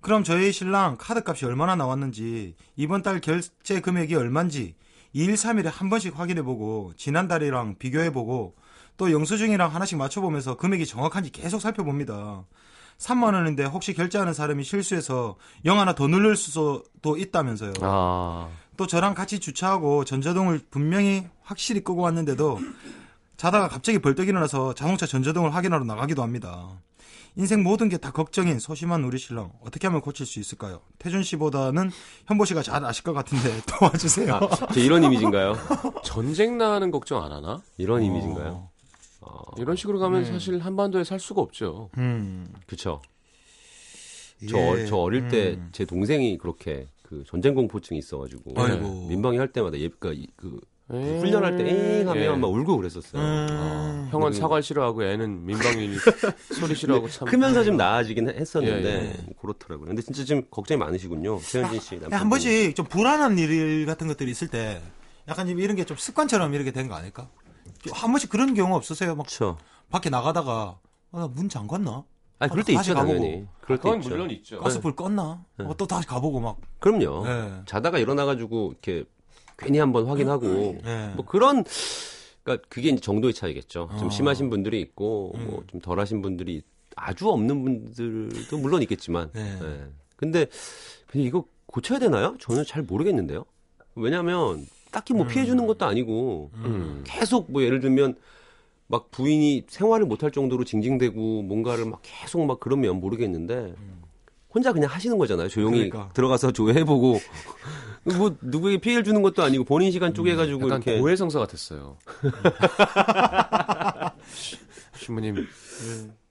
그럼 0.00 0.24
저희 0.24 0.50
신랑 0.50 0.96
카드값이 0.98 1.44
얼마나 1.44 1.76
나왔는지 1.76 2.56
이번 2.76 3.02
달 3.02 3.20
결제 3.20 3.80
금액이 3.80 4.14
얼만지 4.14 4.74
2일 5.14 5.34
3일에 5.34 5.70
한 5.70 5.90
번씩 5.90 6.18
확인해보고 6.18 6.94
지난달이랑 6.96 7.76
비교해보고 7.78 8.54
또 8.96 9.12
영수증이랑 9.12 9.74
하나씩 9.74 9.98
맞춰보면서 9.98 10.56
금액이 10.56 10.86
정확한지 10.86 11.30
계속 11.30 11.60
살펴봅니다. 11.60 12.44
3만 12.98 13.34
원인데 13.34 13.64
혹시 13.64 13.94
결제하는 13.94 14.34
사람이 14.34 14.62
실수해서 14.62 15.36
영 15.64 15.80
하나 15.80 15.94
더 15.94 16.06
누를 16.06 16.36
수도 16.36 16.84
있다면서요. 17.16 17.72
아, 17.80 18.48
또 18.80 18.86
저랑 18.86 19.12
같이 19.12 19.40
주차하고 19.40 20.06
전자동을 20.06 20.58
분명히 20.70 21.26
확실히 21.42 21.82
끄고 21.84 22.00
왔는데도 22.00 22.58
자다가 23.36 23.68
갑자기 23.68 23.98
벌떡 23.98 24.26
일어나서 24.26 24.72
자동차 24.72 25.04
전자동을 25.04 25.54
확인하러 25.54 25.84
나가기도 25.84 26.22
합니다. 26.22 26.80
인생 27.36 27.62
모든 27.62 27.90
게 27.90 27.98
다 27.98 28.10
걱정인 28.10 28.58
소심한 28.58 29.04
우리 29.04 29.18
신랑 29.18 29.52
어떻게 29.60 29.86
하면 29.86 30.00
고칠 30.00 30.24
수 30.24 30.40
있을까요? 30.40 30.80
태준 30.98 31.22
씨보다는 31.24 31.90
현보 32.26 32.46
씨가 32.46 32.62
잘 32.62 32.82
아실 32.86 33.04
것 33.04 33.12
같은데 33.12 33.60
도와주세요. 33.68 34.34
아, 34.36 34.48
저 34.72 34.80
이런 34.80 35.02
이미지인가요? 35.04 35.56
전쟁 36.02 36.56
나는 36.56 36.90
걱정 36.90 37.22
안 37.22 37.32
하나? 37.32 37.60
이런 37.76 38.02
이미지인가요? 38.02 38.70
이런 39.58 39.76
식으로 39.76 39.98
가면 39.98 40.24
사실 40.24 40.58
한반도에 40.58 41.04
살 41.04 41.20
수가 41.20 41.42
없죠. 41.42 41.90
음, 41.98 42.50
그쵸. 42.66 43.02
예. 44.40 44.46
저, 44.46 44.56
어- 44.56 44.86
저 44.86 44.96
어릴 44.96 45.28
때 45.28 45.50
음. 45.58 45.68
제 45.72 45.84
동생이 45.84 46.38
그렇게 46.38 46.86
그 47.10 47.24
전쟁 47.26 47.54
공포증이 47.56 47.98
있어가지고 47.98 48.54
아이고. 48.56 49.06
민방위 49.08 49.36
할 49.36 49.48
때마다 49.52 49.76
얘, 49.80 49.88
그, 49.98 50.14
이- 50.14 50.28
그 50.36 50.60
에이. 50.92 51.18
훈련할 51.18 51.56
때엥 51.56 52.08
하면 52.08 52.22
예. 52.22 52.28
막 52.36 52.46
울고 52.48 52.76
그랬었어요. 52.76 53.20
음, 53.20 54.08
형은 54.12 54.28
그리고- 54.30 54.32
사과를 54.40 54.62
싫어하고 54.62 55.02
애는 55.02 55.44
민방위 55.44 55.90
소리 56.70 56.74
싫어하고 56.76 57.08
참. 57.08 57.26
크면서 57.26 57.64
좀 57.64 57.76
나아지긴 57.76 58.28
했었는데 58.30 58.88
예, 58.88 59.04
예. 59.08 59.34
그렇더라고요. 59.40 59.88
근데 59.88 60.02
진짜 60.02 60.24
지금 60.24 60.42
걱정이 60.50 60.78
많으시군요. 60.78 61.40
최현진 61.40 61.80
씨. 61.80 61.94
야, 61.96 62.00
남편분. 62.02 62.18
한 62.20 62.28
번씩 62.30 62.76
좀 62.76 62.86
불안한 62.86 63.38
일 63.38 63.86
같은 63.86 64.06
것들이 64.06 64.30
있을 64.30 64.46
때 64.48 64.80
약간 65.28 65.48
좀 65.48 65.58
이런 65.58 65.74
게 65.76 65.84
좀 65.84 65.96
습관처럼 65.96 66.54
이렇게 66.54 66.70
된 66.70 66.88
거 66.88 66.94
아닐까? 66.94 67.28
한 67.92 68.12
번씩 68.12 68.30
그런 68.30 68.54
경우 68.54 68.76
없으세요? 68.76 69.16
막 69.16 69.26
그쵸. 69.26 69.58
밖에 69.90 70.10
나가다가 70.10 70.78
아, 71.12 71.18
나문 71.18 71.48
잠갔나? 71.48 72.04
아, 72.40 72.48
그럴 72.48 72.64
때 72.64 72.72
다시 72.74 72.90
있죠, 72.90 72.94
가보고. 72.98 73.18
당연히. 73.18 73.46
그럴 73.60 73.78
때 73.78 73.82
그건 73.82 73.98
있죠. 73.98 74.08
물론 74.08 74.30
있죠. 74.30 74.60
가스불 74.60 74.96
껐나? 74.96 75.44
어, 75.58 75.76
또 75.76 75.86
다시 75.86 76.06
가보고 76.06 76.40
막. 76.40 76.56
그럼요. 76.80 77.26
네. 77.26 77.52
자다가 77.66 77.98
일어나가지고 77.98 78.72
이렇게 78.72 79.04
괜히 79.58 79.78
한번 79.78 80.06
확인하고 80.06 80.78
네. 80.82 81.12
뭐 81.14 81.26
그런 81.26 81.64
그러니까 82.42 82.66
그게 82.70 82.88
이제 82.88 83.00
정도의 83.00 83.34
차이겠죠. 83.34 83.90
좀 83.98 84.06
어. 84.06 84.10
심하신 84.10 84.48
분들이 84.48 84.80
있고 84.80 85.32
음. 85.36 85.46
뭐좀 85.50 85.80
덜하신 85.82 86.22
분들이 86.22 86.62
아주 86.96 87.28
없는 87.28 87.62
분들도 87.62 88.58
물론 88.58 88.80
있겠지만. 88.82 89.30
네. 89.34 89.58
예. 89.62 89.86
근데 90.16 90.46
근데 91.06 91.26
이거 91.26 91.44
고쳐야 91.66 91.98
되나요? 91.98 92.36
저는 92.40 92.64
잘 92.64 92.82
모르겠는데요. 92.82 93.44
왜냐하면 93.94 94.66
딱히 94.90 95.12
뭐 95.12 95.26
피해 95.26 95.44
주는 95.44 95.66
것도 95.66 95.84
아니고 95.84 96.50
음. 96.54 97.04
계속 97.06 97.52
뭐 97.52 97.62
예를 97.62 97.80
들면 97.80 98.16
막 98.90 99.12
부인이 99.12 99.66
생활을 99.68 100.04
못할 100.04 100.32
정도로 100.32 100.64
징징대고 100.64 101.42
뭔가를 101.42 101.84
막 101.84 102.00
계속 102.02 102.44
막 102.44 102.58
그러면 102.58 102.98
모르겠는데 102.98 103.72
혼자 104.52 104.72
그냥 104.72 104.90
하시는 104.90 105.16
거잖아요. 105.16 105.48
조용히 105.48 105.88
그러니까. 105.88 106.12
들어가서 106.12 106.50
조회해보고 106.50 107.20
뭐 108.18 108.36
누구에게 108.40 108.78
피해를 108.78 109.04
주는 109.04 109.22
것도 109.22 109.44
아니고 109.44 109.62
본인 109.62 109.92
시간 109.92 110.12
쪼개가지고 110.12 110.64
약간 110.64 110.82
이렇게 110.82 110.98
고해성사 110.98 111.38
같았어요. 111.38 111.98
신부님, 114.96 115.36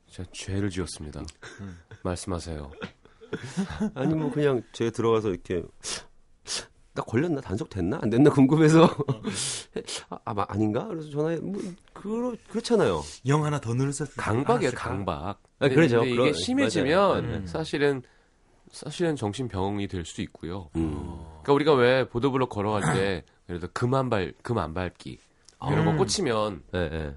제가 0.10 0.30
죄를 0.34 0.70
지었습니다. 0.70 1.24
말씀하세요. 2.04 2.72
아니 3.94 4.16
뭐 4.16 4.32
그냥 4.32 4.64
제가 4.74 4.92
들어가서 4.92 5.30
이렇게 5.30 5.64
나 6.94 7.04
걸렸나 7.04 7.40
단속됐나 7.42 8.00
안 8.02 8.10
됐나 8.10 8.30
궁금해서 8.34 8.86
아, 10.10 10.20
아 10.26 10.34
마- 10.34 10.46
아닌가 10.50 10.88
그래서 10.88 11.10
전화해 11.10 11.38
뭐 11.38 11.62
그렇 11.94 12.36
그렇잖아요. 12.50 13.02
영 13.28 13.46
하나 13.46 13.60
더수 13.60 14.06
강박이에요, 14.18 14.70
않았을까? 14.70 14.90
강박. 14.90 15.42
아, 15.60 15.70
그러죠. 15.70 16.04
이게 16.04 16.16
그런- 16.16 16.34
심해지면. 16.34 17.24
음. 17.26 17.46
사실은 17.48 18.02
사실은 18.72 19.16
정신병이 19.16 19.88
될 19.88 20.06
수도 20.06 20.22
있고요. 20.24 20.70
음. 20.76 20.94
그러니까 21.44 21.54
우리가 21.54 21.74
왜 21.74 22.08
보도블록 22.08 22.50
걸어갈 22.50 22.94
때 22.94 23.24
예를 23.50 23.60
들어 23.62 23.72
금안 23.74 24.10
발, 24.10 24.34
금안 24.44 24.74
밟기 24.74 25.20
이런 25.72 25.86
거 25.86 25.92
음. 25.92 25.98
꽂히면 25.98 26.64
네, 26.72 26.90
네, 26.90 27.16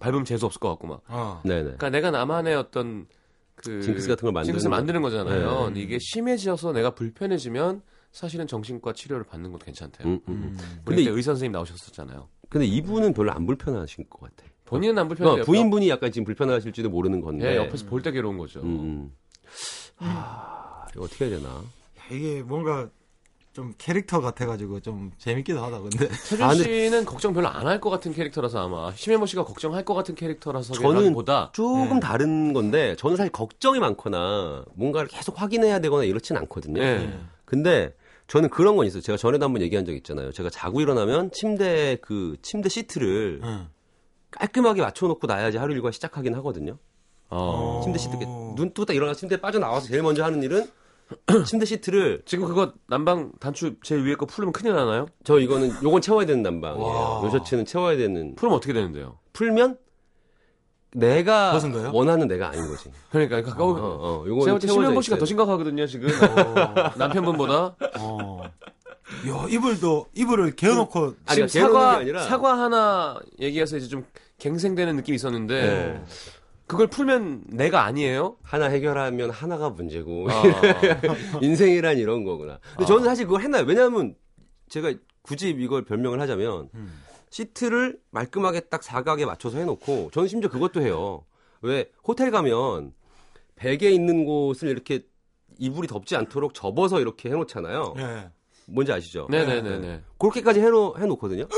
밟으면 0.00 0.24
재수 0.24 0.46
없을 0.46 0.58
것 0.60 0.68
같고 0.70 0.86
막. 0.86 1.00
어. 1.08 1.40
네, 1.44 1.56
네. 1.56 1.62
그러니까 1.62 1.90
내가 1.90 2.10
나만의 2.10 2.54
어떤 2.56 3.06
그 3.56 3.80
징크스 3.82 4.08
같은 4.08 4.22
걸 4.26 4.32
만드는 4.32 4.52
징크스를 4.54 4.70
거. 4.70 4.76
만드는 4.76 5.02
거잖아요. 5.02 5.70
네. 5.70 5.80
이게 5.80 5.98
심해져서 6.00 6.72
내가 6.72 6.90
불편해지면 6.94 7.82
사실은 8.12 8.46
정신과 8.46 8.92
치료를 8.92 9.24
받는 9.24 9.50
것도 9.52 9.64
괜찮대요. 9.64 10.06
음, 10.06 10.20
음, 10.28 10.32
음. 10.34 10.56
근데 10.84 11.02
근데 11.02 11.10
의사 11.10 11.32
선생님 11.32 11.52
나오셨었잖아요. 11.52 12.28
근데 12.50 12.66
이분은 12.66 13.14
별로 13.14 13.32
안 13.32 13.46
불편하신 13.46 14.04
것 14.10 14.20
같아. 14.20 14.48
본인은 14.66 14.98
안 14.98 15.08
불편해요. 15.08 15.42
어, 15.42 15.44
부인분이 15.44 15.88
약간 15.88 16.12
지금 16.12 16.24
불편하실지도 16.26 16.90
모르는 16.90 17.20
건데. 17.22 17.52
예, 17.52 17.56
옆에서 17.56 17.86
볼 17.86 18.02
때 18.02 18.10
괴로운 18.12 18.36
거죠. 18.38 18.60
음, 18.60 18.66
음. 18.80 19.16
하, 19.96 20.86
이거 20.94 21.04
어떻게 21.04 21.26
해야 21.26 21.38
되나? 21.38 21.62
이게 22.10 22.42
뭔가 22.42 22.88
좀 23.52 23.74
캐릭터 23.76 24.20
같아가지고 24.20 24.80
좀 24.80 25.12
재밌기도 25.18 25.62
하다 25.62 25.80
근데 25.80 26.08
최준 26.24 26.42
아, 26.42 26.48
근데- 26.54 26.64
씨는 26.84 27.04
걱정 27.04 27.34
별로 27.34 27.48
안 27.48 27.66
할 27.66 27.80
것 27.80 27.90
같은 27.90 28.12
캐릭터라서 28.14 28.64
아마 28.64 28.92
심혜모 28.92 29.26
씨가 29.26 29.44
걱정할 29.44 29.84
것 29.84 29.92
같은 29.94 30.14
캐릭터라서 30.14 30.72
저는 30.74 31.12
보다 31.12 31.50
조금 31.52 32.00
다른 32.00 32.52
건데 32.54 32.96
저는 32.96 33.16
사실 33.16 33.30
걱정이 33.30 33.78
많거나 33.78 34.64
뭔가를 34.74 35.08
계속 35.08 35.40
확인해야 35.40 35.80
되거나 35.80 36.04
이렇진 36.04 36.36
않거든요. 36.38 36.80
예. 36.82 37.12
근데 37.44 37.94
저는 38.32 38.48
그런 38.48 38.76
건 38.76 38.86
있어요. 38.86 39.02
제가 39.02 39.18
전에도 39.18 39.44
한번 39.44 39.60
얘기한 39.60 39.84
적 39.84 39.92
있잖아요. 39.92 40.32
제가 40.32 40.48
자고 40.48 40.80
일어나면 40.80 41.32
침대 41.32 41.98
그 42.00 42.36
침대 42.40 42.70
시트를 42.70 43.40
응. 43.42 43.68
깔끔하게 44.30 44.80
맞춰놓고 44.80 45.26
놔야지 45.26 45.58
하루 45.58 45.74
일과 45.74 45.90
시작하긴 45.90 46.34
하거든요. 46.36 46.78
어. 47.28 47.82
침대 47.84 47.98
시트 47.98 48.16
눈 48.16 48.72
뜨고 48.72 48.86
딱 48.86 48.94
일어나 48.94 49.12
침대에 49.12 49.38
빠져나와서 49.38 49.88
제일 49.88 50.02
먼저 50.02 50.24
하는 50.24 50.42
일은 50.42 50.66
침대 51.44 51.66
시트를 51.66 52.22
지금 52.24 52.46
그거 52.46 52.72
난방 52.86 53.32
단추 53.38 53.74
제일 53.82 54.02
위에 54.06 54.14
거 54.14 54.24
풀면 54.24 54.54
큰일 54.54 54.76
나나요? 54.76 55.08
저 55.24 55.38
이거는 55.38 55.70
요건 55.82 56.00
채워야 56.00 56.24
되는 56.24 56.42
난방이에요. 56.42 56.88
와. 56.88 57.22
요 57.22 57.30
셔츠는 57.30 57.66
채워야 57.66 57.98
되는 57.98 58.34
풀면 58.36 58.56
어떻게 58.56 58.72
되는데요? 58.72 59.18
풀면 59.34 59.76
내가 60.94 61.52
벗은 61.52 61.72
거예요? 61.72 61.90
원하는 61.92 62.28
내가 62.28 62.48
아닌 62.48 62.66
거지. 62.68 62.90
그러니까 63.10 63.40
그러니까 63.42 63.64
어, 63.64 63.68
어, 63.68 63.72
어, 63.72 64.24
제가 64.24 64.28
요건 64.28 64.50
볼때 64.50 64.66
심혜모 64.68 65.00
씨가 65.02 65.16
더 65.16 65.20
돼. 65.20 65.26
심각하거든요 65.26 65.86
지금 65.86 66.08
남편분보다 66.98 67.76
어. 67.98 68.42
야 69.28 69.46
이불도 69.48 70.06
이불을 70.14 70.52
개어놓고 70.56 71.14
아니, 71.26 71.46
지금 71.48 71.66
그러니까 71.68 71.80
사과 71.80 71.98
아니라- 71.98 72.22
사과 72.24 72.58
하나 72.58 73.18
얘기해서 73.40 73.76
이제 73.76 73.88
좀 73.88 74.04
갱생되는 74.38 74.96
느낌이 74.96 75.16
있었는데 75.16 75.60
네. 75.62 76.02
그걸 76.66 76.86
풀면 76.86 77.44
내가 77.48 77.84
아니에요? 77.84 78.36
하나 78.42 78.66
해결하면 78.66 79.30
하나가 79.30 79.68
문제고 79.70 80.26
아, 80.30 80.42
인생이란 81.42 81.98
이런 81.98 82.24
거구나. 82.24 82.58
근데 82.70 82.84
아. 82.84 82.86
저는 82.86 83.04
사실 83.04 83.26
그걸 83.26 83.42
했나요? 83.42 83.64
왜냐하면 83.66 84.14
제가 84.70 84.92
굳이 85.22 85.50
이걸 85.50 85.84
별명을 85.84 86.20
하자면 86.20 86.68
음. 86.74 87.02
시트를 87.32 87.98
말끔하게 88.10 88.60
딱 88.68 88.82
사각에 88.82 89.24
맞춰서 89.24 89.56
해놓고 89.58 90.10
저는 90.12 90.28
심지어 90.28 90.50
그것도 90.50 90.82
해요. 90.82 91.24
왜 91.62 91.90
호텔 92.06 92.30
가면 92.30 92.92
베개 93.56 93.90
있는 93.90 94.24
곳을 94.26 94.68
이렇게 94.68 95.06
이불이 95.58 95.88
덮지 95.88 96.14
않도록 96.14 96.52
접어서 96.52 97.00
이렇게 97.00 97.30
해놓잖아요. 97.30 97.94
예. 97.96 98.30
뭔지 98.66 98.92
아시죠? 98.92 99.28
네네네 99.30 99.78
네. 99.78 100.02
그렇게까지 100.18 100.60
해놓, 100.60 100.98
해놓거든요. 100.98 101.48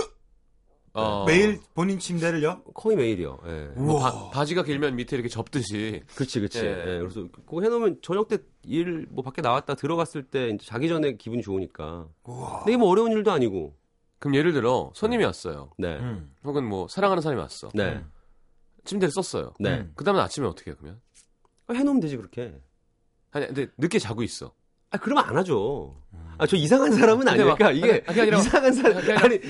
어. 0.92 1.24
매일 1.26 1.58
본인 1.74 1.98
침대를요? 1.98 2.62
거의 2.72 2.96
매일이요. 2.96 3.38
예. 3.46 3.64
뭐 3.76 3.96
우와. 3.96 4.12
바, 4.12 4.30
바지가 4.30 4.62
길면 4.62 4.94
밑에 4.94 5.16
이렇게 5.16 5.28
접듯이 5.28 6.02
그렇지, 6.14 6.38
그렇지. 6.38 6.60
예. 6.64 6.70
예, 6.70 6.98
그래서 7.00 7.26
그거 7.32 7.62
해놓으면 7.62 7.98
저녁 8.00 8.28
때 8.28 8.38
일 8.66 9.06
뭐 9.10 9.22
밖에 9.24 9.42
나왔다 9.42 9.74
들어갔을 9.74 10.22
때 10.22 10.48
이제 10.50 10.64
자기 10.66 10.88
전에 10.88 11.16
기분이 11.16 11.42
좋으니까. 11.42 12.06
우와. 12.24 12.58
근데 12.60 12.72
이게 12.72 12.76
뭐 12.78 12.88
어려운 12.90 13.10
일도 13.12 13.30
아니고. 13.32 13.74
그럼 14.24 14.36
예를 14.36 14.54
들어 14.54 14.90
손님이 14.94 15.22
왔어요. 15.24 15.70
네, 15.76 15.98
음. 15.98 16.32
혹은 16.44 16.64
뭐 16.64 16.88
사랑하는 16.88 17.20
사람이 17.22 17.38
왔어. 17.42 17.68
네, 17.74 18.02
침대를 18.86 19.12
썼어요. 19.12 19.52
네. 19.60 19.80
음. 19.80 19.92
그다음에 19.94 20.18
아침에 20.20 20.46
어떻게 20.46 20.70
해요 20.70 20.76
그러면? 20.80 20.98
아, 21.66 21.74
해놓으면 21.74 22.00
되지 22.00 22.16
그렇게. 22.16 22.58
아니 23.32 23.46
근데 23.48 23.66
늦게 23.76 23.98
자고 23.98 24.22
있어. 24.22 24.54
아 24.90 24.96
그러면 24.96 25.24
안 25.26 25.36
하죠. 25.36 26.00
아 26.38 26.46
저 26.46 26.56
이상한 26.56 26.92
사람은? 26.92 27.26
막- 27.26 27.60
이게 27.76 28.02
아니, 28.06 28.20
아니라- 28.20 28.38
이상한 28.38 28.72
사람 28.72 28.96
아니 29.22 29.40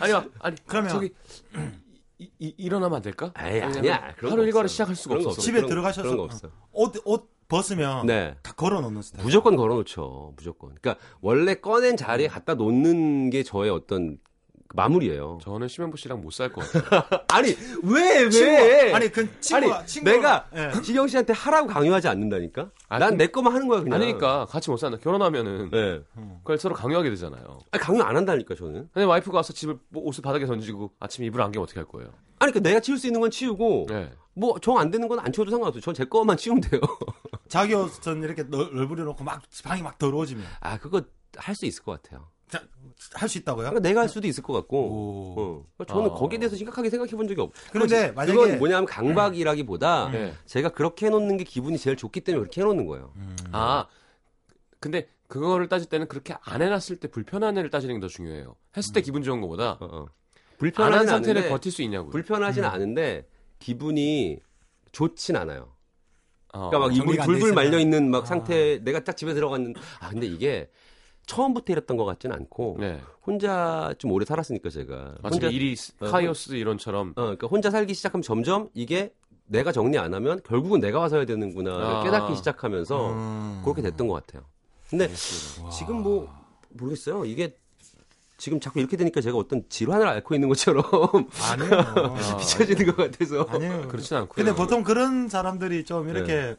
아니 0.00 0.12
막 0.12 0.30
아니 0.40 0.56
그러면- 0.66 0.90
저기 0.90 1.14
이, 2.18 2.28
이, 2.40 2.54
일어나면 2.58 2.96
안 2.96 3.02
될까? 3.02 3.32
에이, 3.38 3.54
왜냐면 3.60 3.78
아니야. 3.78 4.14
하루 4.18 4.36
거 4.36 4.42
일과를. 4.44 4.68
시작할 4.68 4.96
수가. 4.96 5.14
없어. 5.14 5.40
집에 5.40 5.58
그런- 5.58 5.68
들어가셔서 5.68 6.02
그런 6.02 6.16
거 6.16 6.22
없어. 6.24 6.50
옷, 6.72 6.92
옷 7.04 7.30
벗으면 7.48 8.06
네. 8.06 8.34
다 8.42 8.52
걸어 8.54 8.80
놓는 8.80 9.02
스타일. 9.02 9.24
무조건 9.24 9.56
걸어 9.56 9.74
놓죠. 9.76 10.32
무조건. 10.36 10.74
그러니까 10.80 11.02
원래 11.20 11.54
꺼낸 11.54 11.96
자리에 11.96 12.28
갖다 12.28 12.54
놓는 12.54 13.30
게 13.30 13.42
저의 13.42 13.70
어떤 13.70 14.18
마무리예요. 14.76 15.38
저는 15.40 15.68
심현보 15.68 15.96
씨랑 15.96 16.20
못 16.20 16.32
살 16.32 16.50
것 16.52 16.62
같아요. 16.90 17.20
아니 17.28 17.54
왜 17.84 18.22
왜? 18.24 18.28
친구가, 18.30 18.96
아니 18.96 19.08
그 19.08 19.40
친구가 19.40 19.76
아니, 19.78 19.86
친구가 19.86 20.12
내가 20.16 20.46
예. 20.56 20.82
지경 20.82 21.06
씨한테 21.06 21.32
하라고 21.32 21.68
강요하지 21.68 22.08
않는다니까. 22.08 22.70
아, 22.88 22.98
난 22.98 23.10
그럼- 23.10 23.18
내 23.18 23.26
거만 23.28 23.54
하는 23.54 23.68
거야 23.68 23.82
그냥. 23.84 24.00
아니니까 24.02 24.46
같이 24.46 24.70
못 24.70 24.76
산다. 24.78 24.98
결혼하면은 24.98 25.70
네. 25.70 26.00
그걸 26.42 26.58
서로 26.58 26.74
강요하게 26.74 27.10
되잖아요. 27.10 27.60
아니, 27.70 27.80
강요 27.80 28.02
안 28.02 28.16
한다니까 28.16 28.56
저는. 28.56 28.88
근데 28.92 29.04
와이프가 29.06 29.36
와서 29.36 29.52
집을 29.52 29.78
뭐 29.90 30.02
옷을 30.06 30.22
바닥에 30.22 30.44
던지고 30.44 30.90
아침에 30.98 31.26
이불 31.28 31.40
안개면 31.40 31.62
어떻게 31.62 31.78
할 31.78 31.86
거예요? 31.86 32.08
아니 32.40 32.50
그러니까 32.50 32.68
내가 32.68 32.80
치울 32.80 32.98
수 32.98 33.06
있는 33.06 33.20
건 33.20 33.30
치우고 33.30 33.86
네. 33.90 34.10
뭐정 34.34 34.78
안 34.78 34.90
되는 34.90 35.06
건 35.06 35.20
안 35.20 35.32
치워도 35.32 35.52
상관없어요. 35.52 35.80
전 35.82 35.94
제 35.94 36.04
거만 36.04 36.36
치우면 36.36 36.62
돼요. 36.62 36.80
자기 37.48 37.74
옷은 37.74 38.22
이렇게 38.22 38.42
널, 38.44 38.74
널브려 38.74 39.04
놓고 39.04 39.22
막 39.24 39.42
방이 39.64 39.82
막 39.82 39.98
더러워지면 39.98 40.44
아 40.60 40.78
그거 40.78 41.02
할 41.36 41.54
수 41.54 41.66
있을 41.66 41.82
것 41.82 42.00
같아요. 42.02 42.28
할 43.14 43.28
수 43.28 43.38
있다고요? 43.38 43.64
그러니까 43.64 43.80
내가 43.80 44.00
할 44.02 44.08
수도 44.08 44.26
있을 44.28 44.42
것 44.42 44.52
같고. 44.52 44.78
오. 44.78 45.34
어. 45.40 45.66
그러니까 45.76 45.92
저는 45.92 46.10
아. 46.10 46.14
거기에 46.14 46.38
대해서 46.38 46.54
심각하게 46.56 46.90
생각해 46.90 47.10
본 47.12 47.26
적이 47.26 47.40
없. 47.40 47.52
그런데 47.72 48.12
만약에- 48.14 48.26
그건 48.26 48.58
뭐냐면 48.58 48.86
강박이라기보다 48.86 50.10
네. 50.10 50.34
제가 50.46 50.68
그렇게 50.70 51.06
해놓는 51.06 51.36
게 51.36 51.44
기분이 51.44 51.76
제일 51.78 51.96
좋기 51.96 52.20
때문에 52.20 52.40
그렇게 52.40 52.60
해놓는 52.60 52.86
거예요. 52.86 53.12
아 53.52 53.86
근데 54.78 55.08
그거를 55.26 55.68
따질 55.68 55.88
때는 55.88 56.06
그렇게 56.06 56.36
안 56.42 56.62
해놨을 56.62 56.98
때 57.00 57.08
불편한 57.08 57.58
애를 57.58 57.70
따지는 57.70 57.96
게 57.96 58.00
더 58.00 58.08
중요해요. 58.08 58.54
했을 58.76 58.92
때 58.92 59.00
기분 59.00 59.22
좋은 59.24 59.40
것보다 59.40 59.72
어, 59.72 59.78
어. 59.80 59.86
안한 59.96 60.08
불편하진 60.58 61.08
상태를 61.08 61.40
않은데 61.40 61.48
버틸 61.50 61.72
수 61.72 61.82
있냐고요. 61.82 62.10
불편하진 62.10 62.64
않은데 62.64 63.26
기분이 63.58 64.38
좋진 64.92 65.34
않아요. 65.36 65.73
어. 66.54 66.70
그러니까 66.70 66.78
막 66.78 66.94
이불이 66.94 67.16
정리가 67.16 67.22
안돼 67.24 67.32
불불. 67.32 67.52
말려 67.54 67.78
있는 67.78 68.10
막 68.10 68.22
아. 68.22 68.26
상태 68.26 68.78
내가 68.82 69.02
딱 69.02 69.16
집에 69.16 69.34
들어갔는데 69.34 69.80
아 70.00 70.08
근데 70.10 70.26
이게 70.26 70.70
처음부터 71.26 71.72
이랬던 71.72 71.96
것 71.96 72.04
같진 72.04 72.32
않고 72.32 72.76
네. 72.80 73.00
혼자 73.26 73.92
좀 73.98 74.12
오래 74.12 74.24
살았으니까 74.24 74.70
제가 74.70 75.14
혼자 75.22 75.48
일이 75.48 75.74
어, 76.00 76.06
카이오스 76.06 76.54
이론처럼 76.54 77.10
어, 77.16 77.22
그러니까 77.22 77.46
혼자 77.48 77.70
살기 77.70 77.94
시작하면 77.94 78.22
점점 78.22 78.68
이게 78.74 79.12
내가 79.46 79.72
정리 79.72 79.98
안 79.98 80.14
하면 80.14 80.40
결국은 80.44 80.80
내가 80.80 81.00
와서 81.00 81.16
해야 81.16 81.26
되는구나를 81.26 81.84
아. 81.84 82.02
깨닫기 82.02 82.36
시작하면서 82.36 83.10
음. 83.12 83.60
그렇게 83.64 83.82
됐던 83.82 84.06
것 84.08 84.14
같아요. 84.14 84.44
근데 84.88 85.08
지금 85.72 86.02
뭐 86.02 86.28
모르겠어요. 86.70 87.24
이게 87.24 87.56
지금 88.44 88.60
자꾸 88.60 88.78
이렇게 88.78 88.98
되니까 88.98 89.22
제가 89.22 89.38
어떤 89.38 89.62
질환을 89.70 90.06
앓고 90.06 90.34
있는 90.34 90.50
것처럼 90.50 90.84
아니에요. 91.50 92.14
비춰지는 92.38 92.94
것 92.94 92.96
같아서. 92.96 93.44
아니에요. 93.48 93.88
그렇진 93.88 94.18
않고요. 94.18 94.34
근데 94.34 94.54
보통 94.54 94.82
그런 94.84 95.30
사람들이 95.30 95.86
좀 95.86 96.10
이렇게 96.10 96.54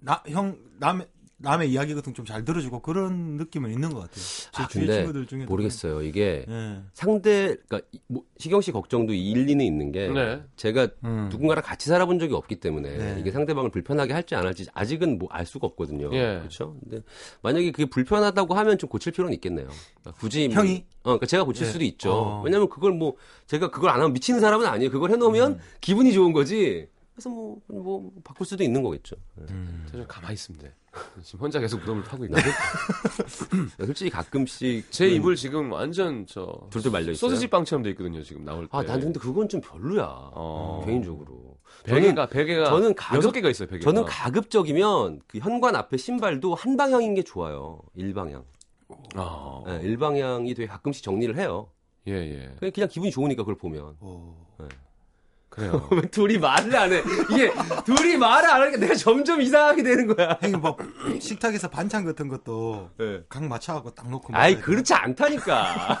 나, 0.00 0.22
형 0.30 0.56
남의 0.78 1.08
남의 1.42 1.70
이야기 1.72 1.94
같은 1.94 2.12
거좀잘 2.12 2.44
들어주고 2.44 2.80
그런 2.80 3.36
느낌은 3.36 3.70
있는 3.72 3.90
것 3.90 4.00
같아요. 4.00 4.14
제 4.52 4.62
아, 4.62 4.68
주위 4.68 4.86
친구들 4.86 5.26
중에 5.26 5.44
모르겠어요. 5.44 6.02
이게 6.02 6.44
예. 6.48 6.80
상대, 6.94 7.56
그러니까 7.68 7.80
이- 7.92 8.00
뭐, 8.06 8.22
시경 8.38 8.60
씨 8.60 8.70
걱정도 8.72 9.12
일리는 9.12 9.64
있는 9.64 9.90
게 9.92 10.08
네. 10.08 10.42
제가 10.56 10.88
음. 11.04 11.28
누군가랑 11.30 11.62
같이 11.64 11.88
살아본 11.88 12.18
적이 12.20 12.34
없기 12.34 12.56
때문에 12.60 12.96
네. 12.96 13.16
이게 13.20 13.30
상대방을 13.32 13.70
불편하게 13.70 14.12
할지 14.12 14.34
안 14.34 14.46
할지 14.46 14.66
아직은 14.72 15.18
뭐 15.18 15.28
알 15.32 15.46
수가 15.46 15.66
없거든요. 15.66 16.10
예. 16.12 16.38
그렇죠? 16.38 16.76
근데 16.80 17.02
만약에 17.42 17.72
그게 17.72 17.86
불편하다고 17.86 18.54
하면 18.54 18.78
좀 18.78 18.88
고칠 18.88 19.12
필요는 19.12 19.32
있겠네요. 19.34 19.66
그러니까 20.00 20.20
굳이 20.20 20.48
뭐- 20.48 20.56
형이? 20.58 20.84
어, 21.02 21.04
그러니까 21.04 21.26
제가 21.26 21.44
고칠 21.44 21.66
예. 21.66 21.70
수도 21.70 21.84
있죠. 21.84 22.12
어. 22.12 22.42
왜냐면 22.44 22.68
그걸 22.68 22.92
뭐 22.92 23.14
제가 23.46 23.70
그걸 23.70 23.90
안 23.90 23.96
하면 24.00 24.12
미치는 24.12 24.40
사람은 24.40 24.66
아니에요. 24.66 24.90
그걸 24.90 25.10
해놓으면 25.10 25.58
기분이 25.80 26.12
좋은 26.12 26.32
거지. 26.32 26.86
그래서 27.14 27.28
뭐, 27.28 27.60
뭐 27.68 28.10
바꿀 28.24 28.46
수도 28.46 28.64
있는 28.64 28.82
거겠죠. 28.82 29.16
예. 29.40 29.46
저 29.90 30.06
가만히 30.06 30.34
있으면 30.34 30.60
돼. 30.60 30.74
지금 31.22 31.40
혼자 31.40 31.58
계속 31.60 31.80
무덤을 31.80 32.02
파고 32.04 32.24
있는데. 32.24 32.44
솔직히 33.84 34.10
가끔씩 34.10 34.90
제 34.90 35.08
입을 35.08 35.36
지금 35.36 35.72
완전 35.72 36.26
저 36.26 36.66
둘둘 36.70 36.90
말려 36.92 37.12
있어요. 37.12 37.14
소시지 37.16 37.48
빵처럼 37.48 37.82
돼 37.82 37.90
있거든요. 37.90 38.22
지금 38.22 38.44
나올 38.44 38.64
때. 38.66 38.70
아, 38.76 38.82
난 38.82 39.00
근데 39.00 39.18
그건 39.20 39.48
좀 39.48 39.60
별로야. 39.60 40.04
어. 40.06 40.82
개인적으로. 40.86 41.58
베개가 41.84 42.26
베개가 42.28 42.64
저는 42.66 42.94
가급- 42.94 43.16
여섯 43.18 43.32
개가 43.32 43.50
있어요. 43.50 43.68
베개가. 43.68 43.84
저는 43.90 44.04
가급적이면 44.06 45.20
그 45.26 45.38
현관 45.38 45.76
앞에 45.76 45.96
신발도 45.96 46.54
한 46.54 46.76
방향인 46.76 47.14
게 47.14 47.22
좋아요. 47.22 47.80
일방향. 47.94 48.44
아, 49.14 49.62
네, 49.66 49.80
일방향이 49.82 50.54
되게 50.54 50.66
가끔씩 50.66 51.02
정리를 51.02 51.36
해요. 51.38 51.68
예 52.08 52.12
예. 52.12 52.54
그냥, 52.58 52.72
그냥 52.72 52.88
기분이 52.88 53.10
좋으니까 53.10 53.42
그걸 53.42 53.56
보면. 53.56 53.96
오. 54.00 54.34
그래요. 55.52 55.86
왜 55.92 56.00
둘이 56.08 56.38
말을 56.38 56.74
안 56.74 56.90
해? 56.94 57.02
이게 57.30 57.52
둘이 57.84 58.16
말을 58.16 58.48
안 58.48 58.62
하니까 58.62 58.78
내가 58.78 58.94
점점 58.94 59.42
이상하게 59.42 59.82
되는 59.82 60.06
거야. 60.14 60.38
형이 60.40 60.54
뭐 60.56 60.78
식탁에서 61.20 61.68
반찬 61.68 62.06
같은 62.06 62.28
것도 62.28 62.88
네. 62.96 63.20
각 63.28 63.44
맞춰갖고 63.44 63.90
딱 63.94 64.08
놓고 64.10 64.34
아이. 64.34 64.58
그렇지 64.58 64.94
않다니까. 64.94 66.00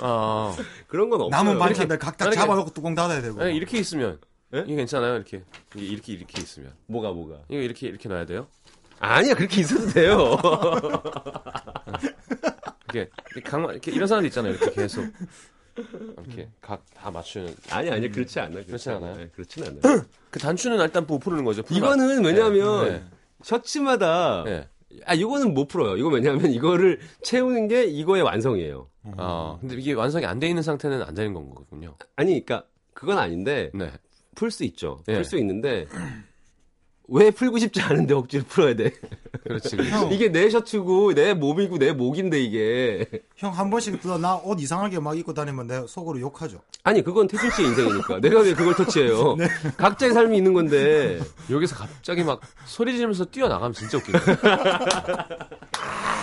아, 0.00 0.56
그런 0.88 1.08
건 1.10 1.20
없어요. 1.20 1.30
남은 1.44 1.58
반찬들 1.60 1.96
만약에- 1.98 2.34
잡아놓고 2.34 2.70
뚜껑 2.70 2.96
닫아야 2.96 3.22
되고. 3.22 3.40
아니, 3.40 3.54
이렇게 3.54 3.78
있으면 3.78 4.18
예? 4.52 4.64
이게 4.66 4.74
괜찮아요. 4.74 5.14
이렇게 5.14 5.44
이렇게 5.76 6.12
이렇게 6.14 6.42
있으면 6.42 6.72
뭐가 6.86 7.12
뭐가? 7.12 7.36
이거 7.48 7.60
이렇게 7.60 7.86
이렇게 7.86 8.08
놔야 8.08 8.26
돼요. 8.26 8.48
아니야 8.98 9.34
그렇게 9.34 9.60
있어도 9.60 9.86
돼요. 9.92 10.36
이렇게 12.92 13.10
이렇게 13.32 13.40
강 13.48 13.62
이렇게 13.64 13.92
이런 13.92 14.08
사람들 14.08 14.26
있잖아요. 14.28 14.54
이렇게 14.54 14.70
계속 14.72 15.04
이렇게 15.76 16.48
각 16.60 16.82
다 16.94 17.10
맞추는 17.10 17.54
아니 17.70 17.90
아니 17.90 18.10
그렇지 18.10 18.40
않아. 18.40 18.62
그렇지 18.64 18.90
않아요? 18.90 19.16
네, 19.16 19.28
그렇진 19.34 19.64
않아요. 19.64 19.80
그 20.30 20.38
단추는 20.38 20.80
일단 20.80 21.06
못 21.06 21.18
푸는 21.18 21.44
거죠. 21.44 21.62
풀라. 21.62 21.78
이거는 21.78 22.24
왜냐면 22.24 22.84
네. 22.88 23.04
셔츠마다 23.42 24.42
네. 24.44 24.68
아 25.04 25.14
이거는 25.14 25.52
못 25.54 25.68
풀어요. 25.68 25.96
이거 25.96 26.08
왜냐하면 26.08 26.50
이거를 26.50 27.00
채우는 27.22 27.68
게 27.68 27.84
이거의 27.84 28.22
완성이에요. 28.22 28.88
아, 29.18 29.56
근데 29.60 29.76
이게 29.76 29.92
완성이 29.92 30.24
안 30.26 30.40
돼 30.40 30.48
있는 30.48 30.62
상태는 30.62 31.02
안 31.02 31.14
되는 31.14 31.32
건 31.34 31.50
거군요. 31.50 31.94
아니 32.16 32.44
그러니까 32.44 32.66
그건 32.94 33.18
아닌데 33.18 33.70
네. 33.74 33.92
풀수 34.34 34.64
있죠. 34.64 35.02
예. 35.08 35.14
풀수 35.14 35.36
있는데 35.38 35.86
왜 37.08 37.30
풀고 37.30 37.58
싶지 37.58 37.80
않은데 37.82 38.14
억지로 38.14 38.44
풀어야 38.48 38.74
돼? 38.74 38.90
그렇지. 39.44 39.76
그렇지. 39.76 39.90
형, 39.90 40.12
이게 40.12 40.28
내 40.30 40.50
셔츠고 40.50 41.14
내 41.14 41.34
몸이고 41.34 41.78
내 41.78 41.92
목인데 41.92 42.40
이게 42.40 43.06
형 43.36 43.52
한 43.56 43.70
번씩 43.70 44.00
나옷 44.20 44.60
이상하게 44.60 44.98
막 44.98 45.16
입고 45.16 45.32
다니면 45.32 45.66
내 45.68 45.86
속으로 45.86 46.20
욕하죠. 46.20 46.60
아니 46.82 47.02
그건 47.02 47.26
태준 47.28 47.50
씨의 47.50 47.68
인생이니까 47.68 48.20
내가 48.20 48.40
왜 48.40 48.54
그걸 48.54 48.74
터치해요? 48.74 49.36
각자의 49.78 50.12
삶이 50.12 50.36
있는 50.36 50.52
건데 50.52 51.20
여기서 51.50 51.76
갑자기 51.76 52.22
막 52.24 52.40
소리 52.64 52.92
지르면서 52.94 53.24
뛰어나가면 53.26 53.72
진짜 53.72 53.98
웃기네. 53.98 54.18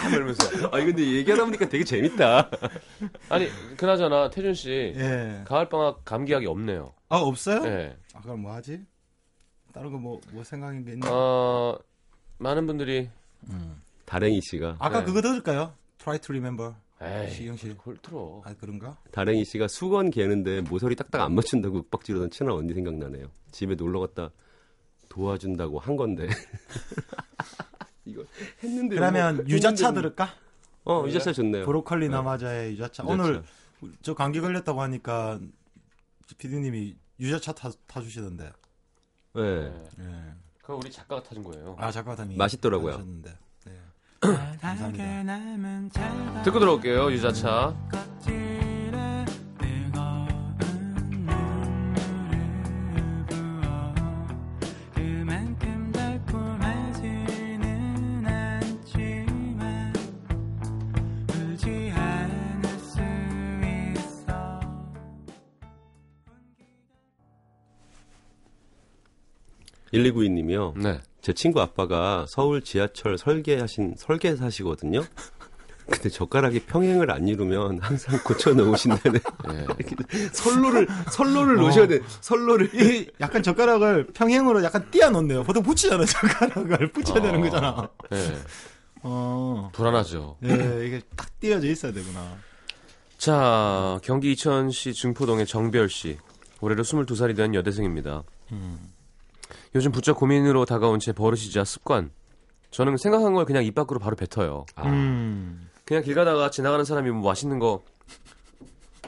아, 0.06 0.10
이러면서. 0.10 0.68
아니 0.72 0.86
근데 0.86 1.02
얘기하다 1.04 1.46
보니까 1.46 1.70
되게 1.70 1.84
재밌다. 1.84 2.50
아니, 3.30 3.48
그나저나 3.78 4.30
태준 4.30 4.54
씨 4.54 4.94
예. 4.96 5.42
가을 5.46 5.70
방학 5.70 6.04
감기약이 6.06 6.46
없네요. 6.46 6.94
아 7.10 7.18
없어요? 7.18 7.62
네. 7.62 7.96
아 8.14 8.22
그럼 8.22 8.42
뭐 8.42 8.54
하지? 8.54 8.82
다른 9.74 9.92
거 9.92 9.98
뭐 9.98 10.20
뭐 10.32 10.44
생각인 10.44 10.86
게 10.86 10.94
있나? 10.94 11.08
어, 11.12 11.78
많은 12.38 12.66
분들이 12.68 13.10
다랭이 14.06 14.42
씨가 14.42 14.78
아까 14.80 15.00
네. 15.00 15.06
그거 15.06 15.22
들을까요? 15.22 15.74
Try 15.98 16.20
to 16.20 16.34
remember. 16.36 16.76
에이, 17.02 17.32
시경 17.32 17.58
씨. 17.58 17.70
그걸 17.70 17.98
틀어. 17.98 18.42
아 18.46 18.54
그런가? 18.54 18.98
다랭이 19.12 19.44
씨가 19.46 19.68
수건 19.68 20.10
개는데 20.12 20.62
모서리 20.62 20.96
딱딱 20.96 21.22
안 21.22 21.36
맞춘다고 21.36 21.78
윽박지르던 21.80 22.30
친한 22.30 22.56
언니 22.56 22.74
생각나네요. 22.74 23.28
집에 23.52 23.76
놀러 23.76 24.00
갔다 24.00 24.30
도와준다고 25.10 25.80
한 25.80 25.96
건데. 25.98 26.28
이거 28.06 28.24
했는데 28.64 28.96
그러면 28.96 29.36
뭐, 29.38 29.46
유자차 29.48 29.88
했는데 29.88 30.02
들을까? 30.10 30.34
뭐. 30.84 31.02
어 31.04 31.08
유자차 31.08 31.34
좋네요. 31.34 31.66
브로콜리 31.66 32.10
나마자의 32.10 32.74
유자차. 32.74 33.04
유자차. 33.04 33.12
오늘 33.14 33.44
저 34.02 34.14
감기 34.14 34.40
걸렸다고 34.40 34.82
하니까 34.82 35.40
피디님이 36.38 36.96
유자차 37.20 37.54
타, 37.54 37.70
타주시던데. 37.88 38.52
네. 39.34 39.42
예. 40.00 40.34
그거 40.62 40.76
우리 40.76 40.92
작가가 40.92 41.22
타준 41.22 41.44
거예요. 41.44 41.76
아 41.80 41.92
작가님이 41.92 42.38
맛있더라고요. 42.38 42.92
타주셨는데. 42.94 43.38
네. 43.66 43.74
감사합니다. 44.62 46.44
듣고 46.44 46.60
들어올게요, 46.60 47.12
유자차. 47.12 47.76
1292님이요. 69.94 70.78
네. 70.78 71.00
제 71.22 71.34
친구 71.34 71.62
아빠가 71.62 72.26
서울 72.28 72.62
지하철 72.62 73.18
설계하신 73.18 73.96
설계사시거든요. 73.98 75.04
근데 75.90 76.10
젓가락이 76.10 76.62
평행을 76.62 77.12
안 77.12 77.28
이루면 77.28 77.80
항상 77.80 78.18
고쳐 78.24 78.54
넣으신다네. 78.54 79.20
예. 79.52 79.66
선로를 80.32 80.88
선로를 81.12 81.56
놓으셔야 81.58 81.88
돼. 81.88 82.00
선로를 82.22 82.74
이 82.74 83.10
약간 83.20 83.44
젓가락을 83.44 84.08
평행으로 84.14 84.64
약간 84.64 84.90
띄어 84.92 85.10
놓네요. 85.10 85.44
보통 85.44 85.62
붙이잖아 85.62 86.06
젓가락을 86.06 86.92
붙여야 86.94 87.22
되는 87.22 87.42
거잖아. 87.42 87.90
예. 88.14 88.38
어. 89.02 89.70
불안하죠. 89.74 90.38
예, 90.46 90.86
이게 90.88 91.02
딱 91.18 91.28
띄어져 91.42 91.68
있어야 91.68 91.92
되구나. 91.92 92.38
자, 93.18 94.00
경기 94.04 94.32
이천시 94.32 94.94
중포동의 94.94 95.46
정별 95.46 95.90
씨. 95.90 96.18
올해로 96.62 96.84
22살이 96.84 97.36
된 97.36 97.54
여대생입니다. 97.56 98.24
요즘 99.76 99.92
부쩍 99.92 100.18
고민으로 100.18 100.66
다가온 100.66 101.00
제 101.00 101.12
버릇이자 101.14 101.64
습관. 101.66 102.12
저는 102.72 102.98
생각한 102.98 103.34
걸 103.34 103.46
그냥 103.46 103.64
입 103.64 103.76
밖으로 103.76 104.00
바로 104.00 104.16
뱉어요. 104.16 104.66
음. 104.80 105.70
그냥 105.86 106.02
길 106.04 106.16
가다가 106.16 106.50
지나가는 106.50 106.84
사람이 106.86 107.12
뭐 107.12 107.30
맛있는 107.30 107.60
거 107.60 107.84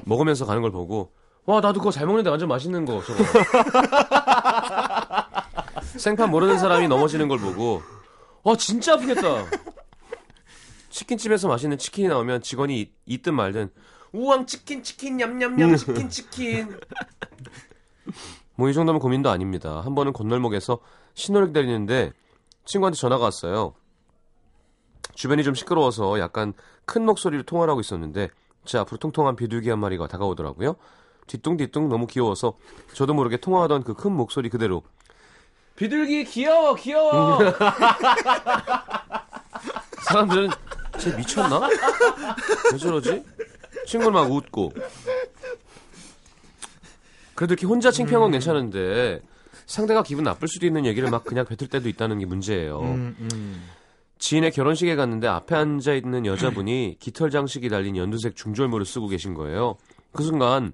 먹으면서 0.04 0.46
가는 0.46 0.62
걸 0.62 0.72
보고 0.72 1.12
와 1.46 1.62
나도 1.62 1.80
그거 1.80 1.90
잘 1.92 2.06
먹는데 2.06 2.30
완전 2.30 2.50
맛있는 2.50 2.86
거 2.86 3.02
저거 3.04 3.24
생판 5.98 6.30
모르는 6.32 6.60
사람이 6.60 6.88
넘어지는 6.88 7.28
걸 7.30 7.40
보고 7.40 7.82
와 8.44 8.56
진짜 8.58 8.94
아프겠다 8.96 9.46
치킨집에서 10.90 11.48
맛있는 11.48 11.78
치킨이 11.78 12.08
나오면 12.10 12.42
직원이 12.42 12.82
있- 12.82 12.94
있든 13.06 13.34
말든 13.36 13.70
우왕 14.12 14.46
치킨 14.48 14.84
치킨 14.84 15.18
냠냠냠 15.18 15.78
치킨 15.78 16.10
치킨 16.10 16.78
뭐 18.56 18.70
이 18.70 18.74
정도면 18.74 19.00
고민도 19.00 19.30
아닙니다 19.30 19.82
한 19.82 19.96
번은 19.96 20.14
건널목에서 20.14 20.80
신호를 21.14 21.48
기다리는데 21.48 22.12
친구한테 22.66 22.98
전화가 22.98 23.24
왔어요 23.26 23.74
주변이 25.14 25.44
좀 25.44 25.54
시끄러워서 25.56 26.20
약간 26.20 26.54
큰 26.86 27.06
목소리로 27.06 27.44
통화를 27.44 27.72
하고 27.72 27.82
있었는데 27.82 28.30
제 28.66 28.78
앞으로 28.78 28.98
통통한 28.98 29.36
비둘기 29.36 29.70
한 29.70 29.80
마리가 29.80 30.08
다가오더라고요. 30.08 30.76
뒤뚱뒤뚱 31.28 31.88
너무 31.88 32.08
귀여워서 32.08 32.58
저도 32.94 33.14
모르게 33.14 33.38
통화하던 33.38 33.84
그 33.84 33.94
큰 33.94 34.12
목소리 34.12 34.50
그대로 34.50 34.84
비둘기 35.76 36.26
귀여워 36.26 36.74
귀여워 36.76 37.40
사람들은 40.04 40.50
쟤 41.00 41.16
미쳤나? 41.16 41.60
왜 42.72 42.78
저러지? 42.78 43.24
친구는 43.86 44.14
막 44.14 44.32
웃고 44.32 44.72
그래도 47.36 47.54
이렇게 47.54 47.68
혼자 47.68 47.92
창피한 47.92 48.22
건 48.22 48.32
괜찮은데 48.32 49.22
상대가 49.66 50.04
기분 50.04 50.24
나쁠 50.24 50.48
수도 50.48 50.66
있는 50.66 50.86
얘기를 50.86 51.10
막 51.10 51.24
그냥 51.24 51.46
뱉을 51.46 51.70
때도 51.70 51.90
있다는 51.90 52.20
게 52.20 52.26
문제예요. 52.26 52.80
음, 52.82 53.16
음. 53.20 53.64
지인의 54.18 54.52
결혼식에 54.52 54.96
갔는데 54.96 55.28
앞에 55.28 55.56
앉아 55.56 55.94
있는 55.94 56.26
여자분이 56.26 56.98
깃털 57.00 57.30
장식이 57.30 57.70
달린 57.70 57.98
연두색 57.98 58.36
중절모를 58.36 58.86
쓰고 58.86 59.08
계신 59.08 59.34
거예요. 59.34 59.76
그 60.14 60.24
순간 60.24 60.74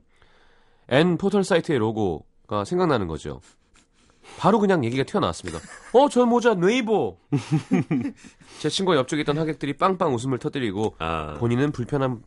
N 0.89 1.17
포털 1.17 1.43
사이트의 1.43 1.79
로고가 1.79 2.65
생각나는 2.65 3.07
거죠. 3.07 3.41
바로 4.37 4.59
그냥 4.59 4.85
얘기가 4.85 5.03
튀어나왔습니다. 5.03 5.59
어, 5.93 6.09
저 6.09 6.25
모자 6.25 6.53
네이버. 6.53 7.17
제 8.59 8.69
친구와 8.69 8.97
옆쪽에 8.97 9.21
있던 9.21 9.37
하객들이 9.37 9.73
빵빵 9.73 10.13
웃음을 10.13 10.37
터뜨리고 10.37 10.95
아. 10.99 11.33
본인은 11.39 11.71
불편한 11.71 12.21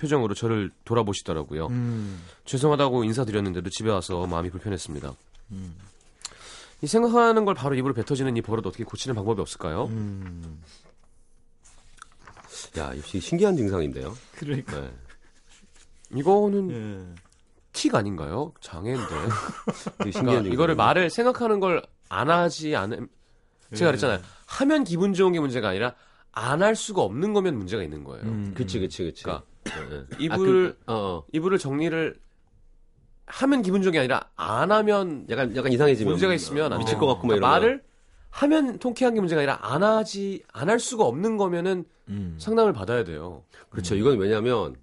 표정으로 0.00 0.34
저를 0.34 0.70
돌아보시더라고요. 0.84 1.66
음. 1.68 2.22
죄송하다고 2.44 3.04
인사드렸는데도 3.04 3.68
집에 3.70 3.90
와서 3.90 4.26
마음이 4.26 4.50
불편했습니다. 4.50 5.12
이 6.82 6.86
생각하는 6.86 7.44
걸 7.44 7.54
바로 7.54 7.74
입으로 7.74 7.92
뱉어지는 7.94 8.36
이 8.36 8.42
버릇 8.42 8.66
어떻게 8.66 8.84
고치는 8.84 9.14
방법이 9.14 9.40
없을까요? 9.40 9.84
음. 9.86 10.62
야, 12.78 12.96
역시 12.96 13.20
신기한 13.20 13.56
증상인데요. 13.56 14.16
그러니까. 14.36 14.80
네. 14.80 14.90
이거는 16.14 16.70
예. 16.70 17.14
틱 17.72 17.94
아닌가요? 17.94 18.52
장애인데. 18.60 19.04
그러니까. 19.98 20.48
이거를 20.52 20.74
말을 20.74 21.10
생각하는 21.10 21.60
걸 21.60 21.82
안 22.12 22.28
하지 22.28 22.74
않음 22.74 23.06
제가 23.72 23.92
그랬잖아요. 23.92 24.20
하면 24.46 24.82
기분 24.82 25.14
좋은 25.14 25.30
게 25.32 25.38
문제가 25.38 25.68
아니라 25.68 25.94
안 26.32 26.60
할 26.60 26.74
수가 26.74 27.02
없는 27.02 27.32
거면 27.32 27.56
문제가 27.56 27.82
있는 27.84 28.02
거예요. 28.02 28.24
음. 28.24 28.52
그치, 28.56 28.80
그치, 28.80 29.04
그치. 29.04 29.22
그러니까 29.22 29.44
예, 29.46 29.49
예. 29.49 29.49
이불을 30.18 30.76
아, 30.80 30.84
그, 30.86 30.92
어, 30.92 30.94
어. 30.94 31.24
이불을 31.32 31.58
정리를 31.58 32.16
하면 33.26 33.62
기분 33.62 33.82
좋은 33.82 33.92
게 33.92 33.98
아니라 34.00 34.28
안 34.36 34.72
하면 34.72 35.26
약간, 35.30 35.54
약간 35.56 35.72
이상해지면. 35.72 36.12
문제가 36.12 36.34
있으면 36.34 36.72
안 36.72 36.78
미칠. 36.80 36.98
것 36.98 37.06
같고 37.06 37.26
막 37.26 37.34
그러니까 37.34 37.46
이러면. 37.48 37.60
말을 37.60 37.82
하면 38.30 38.78
통쾌한 38.78 39.14
게 39.14 39.20
문제가 39.20 39.40
아니라 39.40 39.58
안 39.62 39.82
하지 39.82 40.42
안 40.52 40.68
할 40.68 40.78
수가 40.80 41.04
없는 41.04 41.36
거면은 41.36 41.84
음. 42.08 42.36
상담을 42.40 42.72
받아야 42.72 43.04
돼요. 43.04 43.44
그렇죠. 43.70 43.94
이건 43.94 44.18
왜냐면 44.18 44.76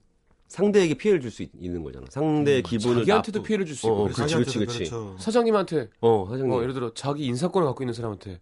상대에게 0.47 0.93
피해를 0.93 1.19
줄 1.19 1.29
수 1.29 1.43
있는 1.57 1.83
거잖아. 1.83 2.05
상대의 2.09 2.63
기분을 2.63 2.99
자기한테도 3.01 3.39
나쁘- 3.39 3.47
피해를 3.47 3.65
줄수 3.65 3.87
어, 3.87 3.91
있고 3.91 4.01
어, 4.01 4.03
그래서 4.05 4.23
그렇지, 4.23 4.35
그렇지, 4.35 4.59
그렇지. 4.59 4.77
그렇죠. 4.91 5.15
사장님한테 5.19 5.89
어, 5.99 6.27
사장님. 6.29 6.53
어, 6.53 6.61
예를 6.61 6.73
들어 6.73 6.93
자기 6.93 7.25
인사권을 7.25 7.65
갖고 7.67 7.83
있는 7.83 7.93
사람한테 7.93 8.31
막, 8.31 8.39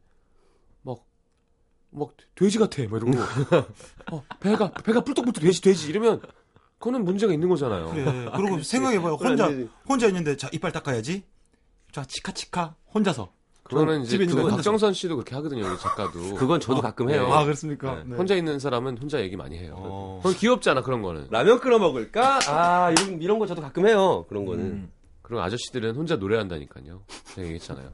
막 1.95 2.09
돼지 2.35 2.57
같아, 2.59 2.83
막 2.89 3.01
이러고 3.01 3.11
어, 4.11 4.23
배가 4.39 4.71
배가 4.71 5.01
뿔떡뿔떡 5.01 5.43
돼지 5.43 5.61
돼지 5.61 5.89
이러면 5.89 6.21
그거는 6.79 7.03
문제가 7.05 7.33
있는 7.33 7.47
거잖아요. 7.49 7.89
그래. 7.91 8.29
그리고 8.35 8.61
생각해봐요. 8.61 9.13
혼자. 9.15 9.49
혼자 9.87 10.07
있는데 10.07 10.35
자 10.37 10.49
이빨 10.51 10.71
닦아야지. 10.71 11.23
자 11.91 12.03
치카치카 12.05 12.75
혼자서. 12.93 13.33
그거는 13.63 14.01
이제 14.03 14.17
그거 14.19 14.41
혼자서. 14.41 14.55
박정선 14.57 14.93
씨도 14.93 15.15
그렇게 15.15 15.33
하거든요, 15.35 15.65
우리 15.65 15.77
작가도. 15.79 16.35
그건 16.37 16.59
저도 16.59 16.81
가끔 16.81 17.09
해요. 17.09 17.27
아 17.33 17.43
그렇습니까? 17.43 17.95
네. 17.95 18.03
네. 18.05 18.15
혼자 18.15 18.35
있는 18.35 18.59
사람은 18.59 18.97
혼자 18.99 19.19
얘기 19.21 19.35
많이 19.35 19.57
해요. 19.57 19.73
어. 19.77 20.19
그건 20.21 20.37
귀엽잖아 20.37 20.81
그런 20.83 21.01
거는. 21.01 21.27
라면 21.31 21.59
끓여 21.59 21.79
먹을까? 21.79 22.39
아, 22.47 22.91
이런, 22.91 23.21
이런 23.23 23.39
거 23.39 23.47
저도 23.47 23.61
가끔 23.61 23.87
해요. 23.87 24.25
그런 24.29 24.45
거는. 24.45 24.63
음. 24.63 24.91
그리고 25.23 25.41
아저씨들은 25.41 25.95
혼자 25.95 26.17
노래한다니까요. 26.17 27.01
제가 27.33 27.41
얘기했잖아요. 27.41 27.89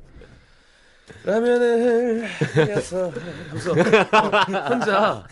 라면을 1.24 2.24
해서 2.56 3.12
하면서 3.50 3.72
어, 3.72 4.64
혼자 4.70 5.28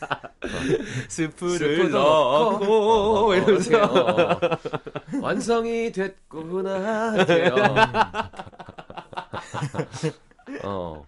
스프를 1.07 1.89
넣고, 1.91 3.30
어, 3.30 3.36
이러면서. 3.36 3.70
이렇게, 3.72 3.76
어, 3.99 4.39
완성이 5.22 5.91
됐구나 5.91 7.11
할게요. 7.13 7.55
어. 10.63 11.05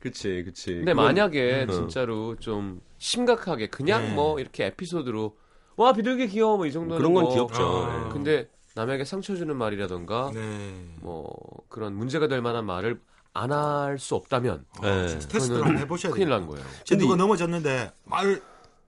그치, 0.00 0.42
그치. 0.44 0.74
근데 0.74 0.92
그건- 0.92 1.04
만약에 1.06 1.64
음. 1.68 1.72
진짜로 1.72 2.36
좀 2.36 2.80
심각하게 2.98 3.68
그냥 3.68 4.02
네. 4.02 4.14
뭐 4.14 4.38
이렇게 4.40 4.66
에피소드로 4.66 5.36
와 5.76 5.92
비둘기 5.92 6.28
귀여워 6.28 6.56
뭐 6.56 6.66
이 6.66 6.72
정도는 6.72 6.98
그런 6.98 7.14
건 7.14 7.24
뭐, 7.24 7.32
귀엽죠. 7.34 7.62
아. 7.62 8.04
예. 8.06 8.12
근데 8.12 8.48
남에게 8.74 9.04
상처 9.04 9.34
주는 9.34 9.56
말이라던가 9.56 10.30
네. 10.34 10.84
뭐 11.00 11.28
그런 11.68 11.94
문제가 11.94 12.28
될 12.28 12.42
만한 12.42 12.64
말을 12.66 13.00
안 13.42 13.50
할 13.52 13.98
수 13.98 14.14
없다면 14.16 14.64
예. 14.82 15.06
테스트를 15.06 15.40
그거는 15.40 15.62
한번 15.64 15.78
해보셔야 15.78 16.12
큰일. 16.12 16.28
난 16.28 16.46
거예요. 16.46 16.64
지금 16.84 16.98
누가 17.00 17.16
넘어졌는데 17.16 17.92
말 18.04 18.42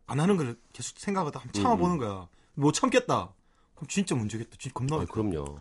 안 0.06 0.18
하는 0.18 0.36
걸 0.36 0.56
계속 0.72 0.98
생각하다 0.98 1.38
한번 1.38 1.62
참아보는 1.62 1.98
거야. 1.98 2.28
못 2.54 2.72
참겠다. 2.72 3.32
그럼 3.76 3.86
진짜 3.88 4.16
문제겠다. 4.16 4.56
진짜 4.58 4.74
겁나. 4.74 4.96
아, 4.96 5.04
그럼요. 5.04 5.60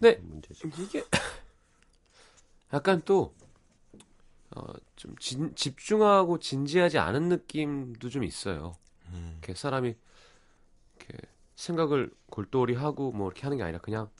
근데 0.00 0.16
문제죠. 0.22 0.66
이게 0.76 1.04
약간 2.74 3.02
또 3.04 3.32
어, 4.56 4.64
좀 4.96 5.14
진- 5.18 5.54
집중하고 5.54 6.40
진지하지 6.40 6.98
않은 6.98 7.28
느낌도 7.28 8.08
좀 8.08 8.24
있어요. 8.24 8.74
음. 9.10 9.38
이렇게 9.38 9.54
사람이 9.54 9.94
이렇게 10.98 11.18
생각을 11.54 12.10
골똘히 12.28 12.74
하고 12.74 13.12
뭐 13.12 13.28
이렇게 13.28 13.42
하는 13.42 13.56
게 13.56 13.62
아니라 13.62 13.78
그냥 13.78 14.10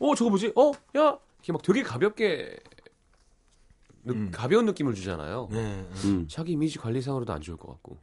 어 0.00 0.14
저거 0.16 0.30
뭐지? 0.30 0.52
어? 0.56 0.72
야 0.98 1.16
이렇게 1.38 1.52
막 1.52 1.62
되게 1.62 1.84
가볍게 1.84 2.56
느- 2.56 2.73
음. 4.08 4.30
가벼운 4.30 4.66
느낌을 4.66 4.94
주잖아요. 4.94 5.48
네. 5.50 5.86
음. 6.04 6.26
자기 6.28 6.52
이미지 6.52 6.78
관리상으로도 6.78 7.32
안 7.32 7.40
좋을 7.40 7.56
것 7.56 7.68
같고. 7.72 7.98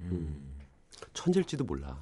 천재일지도 1.14 1.64
몰라. 1.64 1.98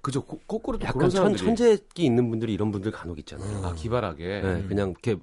그죠? 0.00 0.22
거, 0.24 0.38
거꾸로 0.46 0.78
또 0.78 0.86
약간 0.86 0.98
그런 0.98 1.10
천, 1.10 1.18
사람들이 1.18 1.44
천재기 1.44 2.04
있는 2.04 2.30
분들이 2.30 2.54
이런 2.54 2.70
분들 2.70 2.92
간혹 2.92 3.18
있잖아요. 3.18 3.66
아 3.66 3.74
기발하게 3.74 4.40
네, 4.42 4.64
그냥 4.68 4.90
이렇게 4.90 5.16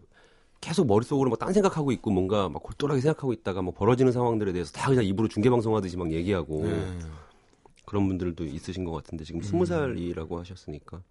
계속 0.62 0.86
머릿속으로 0.88 1.30
막 1.30 1.40
딴 1.40 1.54
생각하고 1.54 1.92
있고 1.94 2.12
뭔가 2.12 2.50
막 2.50 2.62
골똘하게 2.62 3.02
생각하고 3.02 3.32
있다가 3.34 3.62
뭐 3.62 3.74
벌어지는 3.74 4.12
상황들에 4.12 4.52
대해서 4.52 4.72
다 4.72 4.90
그냥 4.90 5.06
입으로 5.06 5.28
중계방송 5.28 5.76
하듯이 5.76 5.96
막 5.98 6.12
얘기하고 6.12 6.66
네. 6.66 7.00
그런 7.86 8.08
분들도 8.08 8.44
있으신 8.46 8.84
것 8.84 8.92
같은데 8.92 9.24
지금 9.24 9.42
스무 9.42 9.66
살이라고 9.66 10.40
하셨으니까 10.40 11.02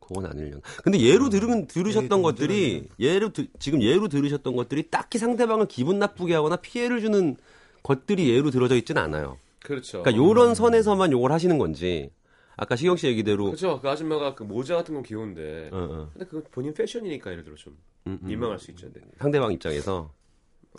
그건 0.00 0.26
아니려나. 0.26 0.60
근데 0.84 1.00
예로 1.00 1.28
들으면 1.30 1.66
들으셨던 1.66 2.18
네, 2.18 2.22
것들이 2.22 2.88
예로 2.98 3.32
드- 3.32 3.48
지금 3.58 3.82
예로 3.82 4.08
들으셨던 4.08 4.54
것들이 4.54 4.88
딱히 4.90 5.18
상대방을 5.18 5.66
기분 5.66 5.98
나쁘게 5.98 6.34
하거나 6.34 6.56
피해를 6.56 7.00
주는 7.00 7.36
것들이 7.82 8.28
예로 8.30 8.50
들어져 8.50 8.76
있지는 8.76 9.02
않아요. 9.02 9.38
그렇죠. 9.60 10.02
그러니까 10.02 10.22
요런 10.24 10.54
선에서만 10.54 11.10
요걸 11.12 11.32
하시는 11.32 11.58
건지 11.58 12.10
아까 12.56 12.76
시경 12.76 12.96
씨 12.96 13.06
얘기대로 13.08 13.46
그렇죠. 13.46 13.80
그 13.80 13.88
아줌마가 13.88 14.34
그 14.34 14.44
모자 14.44 14.76
같은 14.76 14.94
건 14.94 15.02
귀여운데 15.02 15.70
어, 15.72 15.76
어. 15.76 16.10
근데 16.12 16.24
그건 16.26 16.44
본인 16.52 16.72
패션이니까 16.72 17.32
예를 17.32 17.44
들어 17.44 17.56
좀 17.56 17.76
음, 18.06 18.18
음. 18.22 18.26
민망할 18.28 18.58
수 18.60 18.70
있죠. 18.70 18.88
상대방 19.18 19.52
입장에서 19.52 20.12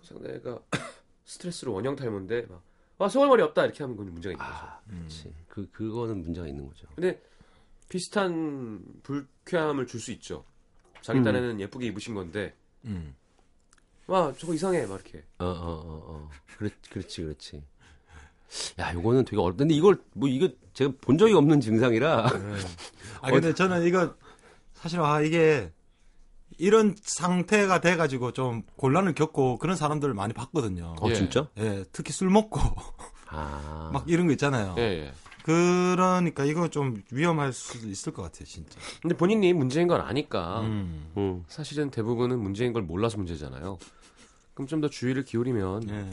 상대가 0.04 0.60
스트레스로 1.26 1.74
원형 1.74 1.96
탈모인데 1.98 2.46
막, 2.50 2.62
아 3.00 3.10
소갈머리 3.10 3.42
없다 3.44 3.66
이렇게 3.66 3.84
하면 3.84 3.98
그건 3.98 4.14
문제가 4.14 4.32
있는 4.32 4.46
거죠. 4.46 4.58
아, 4.58 4.80
그렇지. 4.88 5.34
그 5.50 5.70
그거는 5.72 6.22
문제가 6.22 6.48
있는 6.48 6.66
거죠. 6.66 6.88
근데 6.96 7.22
비슷한 7.90 8.82
불쾌함을 9.04 9.88
줄 9.88 10.00
수 10.00 10.12
있죠. 10.12 10.44
자기 11.02 11.20
음. 11.20 11.24
딴에는 11.24 11.60
예쁘게 11.62 11.88
입으신 11.88 12.16
건데 12.16 12.54
음. 12.86 13.16
와 14.08 14.34
저거 14.38 14.54
이상해 14.54 14.86
막 14.86 14.96
이렇게 14.96 15.24
어, 15.40 15.46
어, 15.46 15.50
어, 15.50 16.02
어. 16.06 16.30
그렇, 16.58 16.70
그렇지, 16.90 17.22
그렇지. 17.24 17.64
야, 18.80 18.94
요거는 18.94 19.26
되게 19.26 19.38
어렵다. 19.42 19.60
근데 19.60 19.76
이걸, 19.76 20.02
뭐, 20.14 20.30
이거 20.30 20.48
제가 20.74 20.94
본 21.02 21.18
적이 21.18 21.34
없는 21.34 21.60
증상이라. 21.60 22.28
아 23.22 23.32
근데 23.32 23.54
저는 23.54 23.86
이거 23.86 24.16
사실 24.74 25.02
아 25.02 25.22
이게 25.22 25.72
이런 26.58 26.96
상태가 27.02 27.82
돼가지고 27.82 28.32
좀 28.32 28.64
곤란을 28.78 29.14
겪고 29.16 29.58
그런 29.58 29.76
사람들을 29.76 30.14
많이 30.14 30.34
봤거든요. 30.34 30.96
어, 31.00 31.10
예. 31.10 31.14
진짜? 31.14 31.50
예, 31.58 31.84
특히 31.92 32.14
술 32.14 32.30
먹고 32.30 32.60
아. 33.28 33.90
막 33.94 34.06
이런 34.08 34.28
거 34.28 34.32
있잖아요. 34.34 34.76
예, 34.78 34.82
예. 34.82 35.14
그러니까 35.48 36.44
이거 36.44 36.68
좀 36.68 37.02
위험할 37.10 37.54
수도 37.54 37.88
있을 37.88 38.12
것 38.12 38.22
같아요, 38.22 38.44
진짜. 38.44 38.78
근데 39.02 39.16
본인이 39.16 39.54
문제인 39.54 39.88
걸 39.88 40.02
아니까 40.02 40.60
음. 40.60 41.08
음. 41.16 41.46
사실은 41.48 41.90
대부분은 41.90 42.38
문제인 42.38 42.74
걸 42.74 42.82
몰라서 42.84 43.16
문제잖아요. 43.18 43.78
그럼 44.54 44.68
좀 44.68 44.82
더 44.82 44.90
주의를 44.90 45.24
기울이면 45.24 45.90
예. 45.90 46.10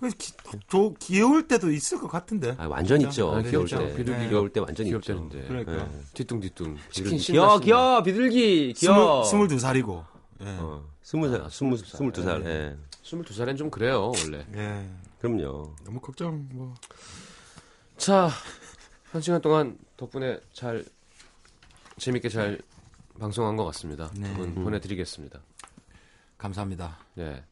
그 0.00 0.10
기, 0.10 0.32
저 0.68 0.92
귀여울 0.98 1.48
때도 1.48 1.70
있을 1.70 1.98
것 1.98 2.08
같은데. 2.08 2.56
아, 2.58 2.66
완전 2.66 3.00
있죠. 3.02 3.32
아, 3.34 3.40
귀여울 3.40 3.64
귀엽죠. 3.66 3.78
때. 3.78 3.96
비둘기가 3.96 4.28
귀여울 4.28 4.52
때 4.52 4.60
완전 4.60 4.86
있죠. 4.86 5.00
귀엽다는데 5.00 5.48
그러니까. 5.48 5.72
예. 5.78 5.88
뒤뚱뒤뚱 6.12 6.76
치킨 6.90 7.04
비둘기. 7.04 7.18
신나. 7.20 7.58
귀여워, 7.60 8.02
비둘기, 8.02 8.74
귀여워. 8.76 9.24
스물, 9.24 9.46
스물두 9.48 9.58
살이고. 9.60 10.04
예. 10.42 10.46
어, 10.60 10.84
스무 11.02 11.30
살, 11.30 11.40
아, 11.40 11.48
스무, 11.48 11.76
스물 11.76 11.78
살. 11.78 11.96
스물두 11.98 12.22
살, 12.22 12.44
예. 12.44 12.76
22살엔 13.02 13.56
좀 13.56 13.70
그래요 13.70 14.12
원래. 14.22 14.44
예. 14.54 14.86
그럼요. 15.20 15.74
너무 15.84 16.00
걱정, 16.00 16.46
뭐. 16.52 16.74
자, 17.98 18.30
한 19.10 19.20
시간 19.20 19.40
동안 19.40 19.76
덕분에 19.96 20.38
잘 20.52 20.84
재밌게 21.98 22.28
잘 22.28 22.60
방송한 23.18 23.56
것 23.56 23.64
같습니다. 23.66 24.08
네. 24.14 24.28
두분 24.28 24.54
보내드리겠습니다. 24.54 25.40
감사합니다. 26.38 26.96
네, 27.14 27.44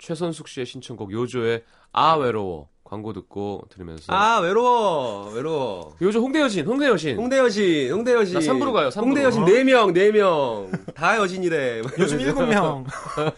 최선숙 0.00 0.48
씨의 0.48 0.66
신청곡 0.66 1.12
요조의 1.12 1.64
아 1.92 2.14
외로워 2.14 2.68
광고 2.84 3.14
듣고 3.14 3.62
들으면서 3.70 4.12
아, 4.12 4.38
외로워. 4.40 5.30
외로워. 5.32 5.96
요즘 6.02 6.20
홍대 6.20 6.40
여신, 6.40 6.66
홍대 6.66 6.86
여신. 6.86 7.16
홍대 7.16 7.38
여신, 7.38 7.90
홍대 7.90 8.12
여신. 8.12 8.34
나 8.34 8.40
삼부로 8.42 8.72
가요, 8.72 8.90
삼부로. 8.90 9.08
홍대 9.10 9.24
여신 9.24 9.42
어? 9.42 9.46
4명, 9.46 9.94
4명. 9.94 10.94
다 10.94 11.16
여신이래. 11.16 11.82
요즘 11.98 12.20
일곱 12.20 12.44
명, 12.46 12.84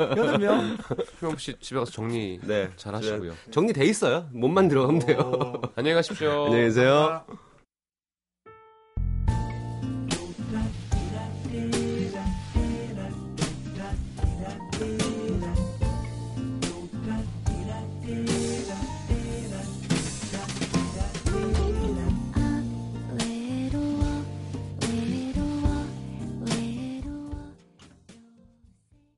여덟 0.00 0.38
명. 0.38 0.76
효영 1.22 1.36
씨 1.36 1.54
집에 1.60 1.78
가서 1.78 1.92
정리 1.92 2.40
네. 2.42 2.68
잘 2.76 2.94
하시고요. 2.94 3.32
정리돼 3.52 3.84
있어요. 3.84 4.26
몸만 4.32 4.66
들어가면 4.68 5.06
돼요. 5.06 5.62
안녕히 5.76 5.94
가십시오. 5.94 6.46
안녕히 6.50 6.64
계세요. 6.64 7.22
아. 7.28 7.45